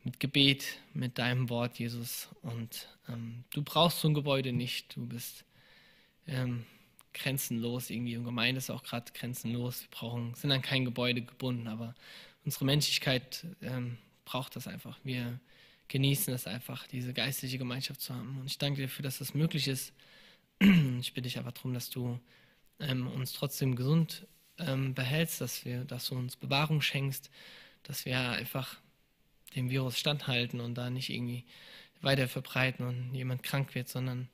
mit 0.03 0.19
Gebet, 0.19 0.79
mit 0.93 1.19
deinem 1.19 1.49
Wort, 1.51 1.79
Jesus. 1.79 2.29
Und 2.43 2.89
ähm, 3.09 3.45
du 3.51 3.63
brauchst 3.63 4.01
so 4.01 4.09
ein 4.09 4.15
Gebäude 4.15 4.53
nicht. 4.53 4.97
Du 4.97 5.07
bist 5.07 5.45
ähm, 6.27 6.67
grenzenlos 7.15 7.91
irgendwie 7.91 8.17
und 8.17 8.25
Gemeinde 8.25 8.59
ist 8.59 8.71
auch 8.71 8.83
gerade 8.83 9.13
grenzenlos. 9.13 9.83
Wir 9.83 9.91
brauchen, 9.91 10.35
sind 10.35 10.53
an 10.53 10.63
kein 10.63 10.85
Gebäude 10.85 11.23
gebunden, 11.23 11.69
aber 11.69 11.95
unsere 12.45 12.65
Menschlichkeit 12.65 13.47
ähm, 13.63 13.99
braucht 14.25 14.57
das 14.57 14.67
einfach. 14.67 14.99
Wir 15.05 15.41
genießen 15.91 16.33
es 16.33 16.47
einfach, 16.47 16.87
diese 16.87 17.13
geistliche 17.13 17.59
Gemeinschaft 17.59 18.01
zu 18.01 18.15
haben. 18.15 18.39
Und 18.39 18.47
ich 18.47 18.59
danke 18.59 18.81
dir 18.81 18.87
dafür, 18.87 19.03
dass 19.03 19.19
das 19.19 19.35
möglich 19.35 19.69
ist. 19.69 19.93
Ich 21.01 21.15
bitte 21.15 21.23
dich 21.23 21.39
einfach 21.39 21.53
darum, 21.53 21.75
dass 21.75 21.89
du 21.89 22.21
ähm, 22.79 23.07
uns 23.09 23.33
trotzdem 23.33 23.77
gesund 23.77 24.27
ähm, 24.59 24.95
behältst, 24.95 25.41
dass, 25.41 25.65
wir, 25.65 25.85
dass 25.85 26.07
du 26.09 26.15
uns 26.15 26.37
Bewahrung 26.37 26.83
schenkst, 26.83 27.31
dass 27.83 28.05
wir 28.05 28.19
einfach 28.19 28.77
dem 29.57 29.71
Virus 29.71 29.99
standhalten 29.99 30.61
und 30.61 30.75
da 30.75 30.91
nicht 30.91 31.09
irgendwie 31.09 31.45
weiter 32.03 32.29
verbreiten 32.29 32.87
und 32.87 33.15
jemand 33.15 33.43
krank 33.43 33.75
wird, 33.75 33.89
sondern 33.89 34.29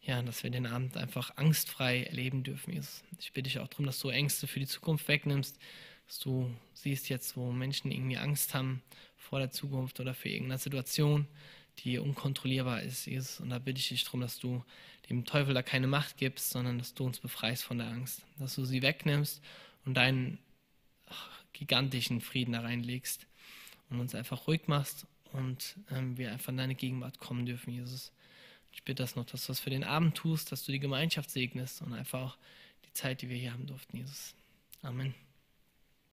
ja, 0.00 0.22
dass 0.22 0.42
wir 0.42 0.50
den 0.50 0.66
Abend 0.66 0.96
einfach 0.96 1.36
angstfrei 1.36 2.04
erleben 2.04 2.42
dürfen, 2.42 2.72
Jesus. 2.72 3.04
Ich 3.20 3.32
bitte 3.32 3.50
dich 3.50 3.58
auch 3.58 3.68
darum, 3.68 3.86
dass 3.86 3.98
du 3.98 4.08
Ängste 4.08 4.46
für 4.46 4.60
die 4.60 4.66
Zukunft 4.66 5.08
wegnimmst, 5.08 5.58
dass 6.06 6.18
du 6.18 6.54
siehst 6.74 7.08
jetzt, 7.08 7.36
wo 7.36 7.52
Menschen 7.52 7.90
irgendwie 7.90 8.18
Angst 8.18 8.54
haben 8.54 8.82
vor 9.16 9.38
der 9.38 9.50
Zukunft 9.50 10.00
oder 10.00 10.14
für 10.14 10.28
irgendeine 10.28 10.58
Situation, 10.58 11.26
die 11.78 11.98
unkontrollierbar 11.98 12.82
ist, 12.82 13.06
Jesus. 13.06 13.40
Und 13.40 13.50
da 13.50 13.58
bitte 13.58 13.80
ich 13.80 13.88
dich 13.88 14.04
darum, 14.04 14.20
dass 14.20 14.38
du 14.38 14.64
dem 15.08 15.24
Teufel 15.24 15.54
da 15.54 15.62
keine 15.62 15.86
Macht 15.86 16.16
gibst, 16.16 16.50
sondern 16.50 16.78
dass 16.78 16.94
du 16.94 17.04
uns 17.04 17.18
befreist 17.18 17.64
von 17.64 17.78
der 17.78 17.88
Angst, 17.88 18.22
dass 18.38 18.54
du 18.54 18.64
sie 18.64 18.82
wegnimmst 18.82 19.42
und 19.84 19.94
deinen 19.94 20.38
gigantischen 21.52 22.20
Frieden 22.20 22.52
da 22.52 22.60
reinlegst 22.60 23.26
und 23.90 24.00
uns 24.00 24.14
einfach 24.14 24.46
ruhig 24.46 24.62
machst 24.66 25.06
und 25.32 25.76
ähm, 25.90 26.16
wir 26.16 26.32
einfach 26.32 26.48
in 26.48 26.56
deine 26.56 26.74
Gegenwart 26.74 27.18
kommen 27.18 27.46
dürfen, 27.46 27.72
Jesus. 27.72 28.12
Ich 28.72 28.82
bitte 28.84 29.02
das 29.02 29.16
noch, 29.16 29.26
dass 29.26 29.46
du 29.46 29.52
das 29.52 29.60
für 29.60 29.70
den 29.70 29.84
Abend 29.84 30.16
tust, 30.16 30.50
dass 30.50 30.64
du 30.64 30.72
die 30.72 30.80
Gemeinschaft 30.80 31.30
segnest 31.30 31.82
und 31.82 31.92
einfach 31.92 32.20
auch 32.20 32.38
die 32.86 32.92
Zeit, 32.92 33.22
die 33.22 33.28
wir 33.28 33.36
hier 33.36 33.52
haben 33.52 33.66
durften, 33.66 33.98
Jesus. 33.98 34.34
Amen. 34.82 35.14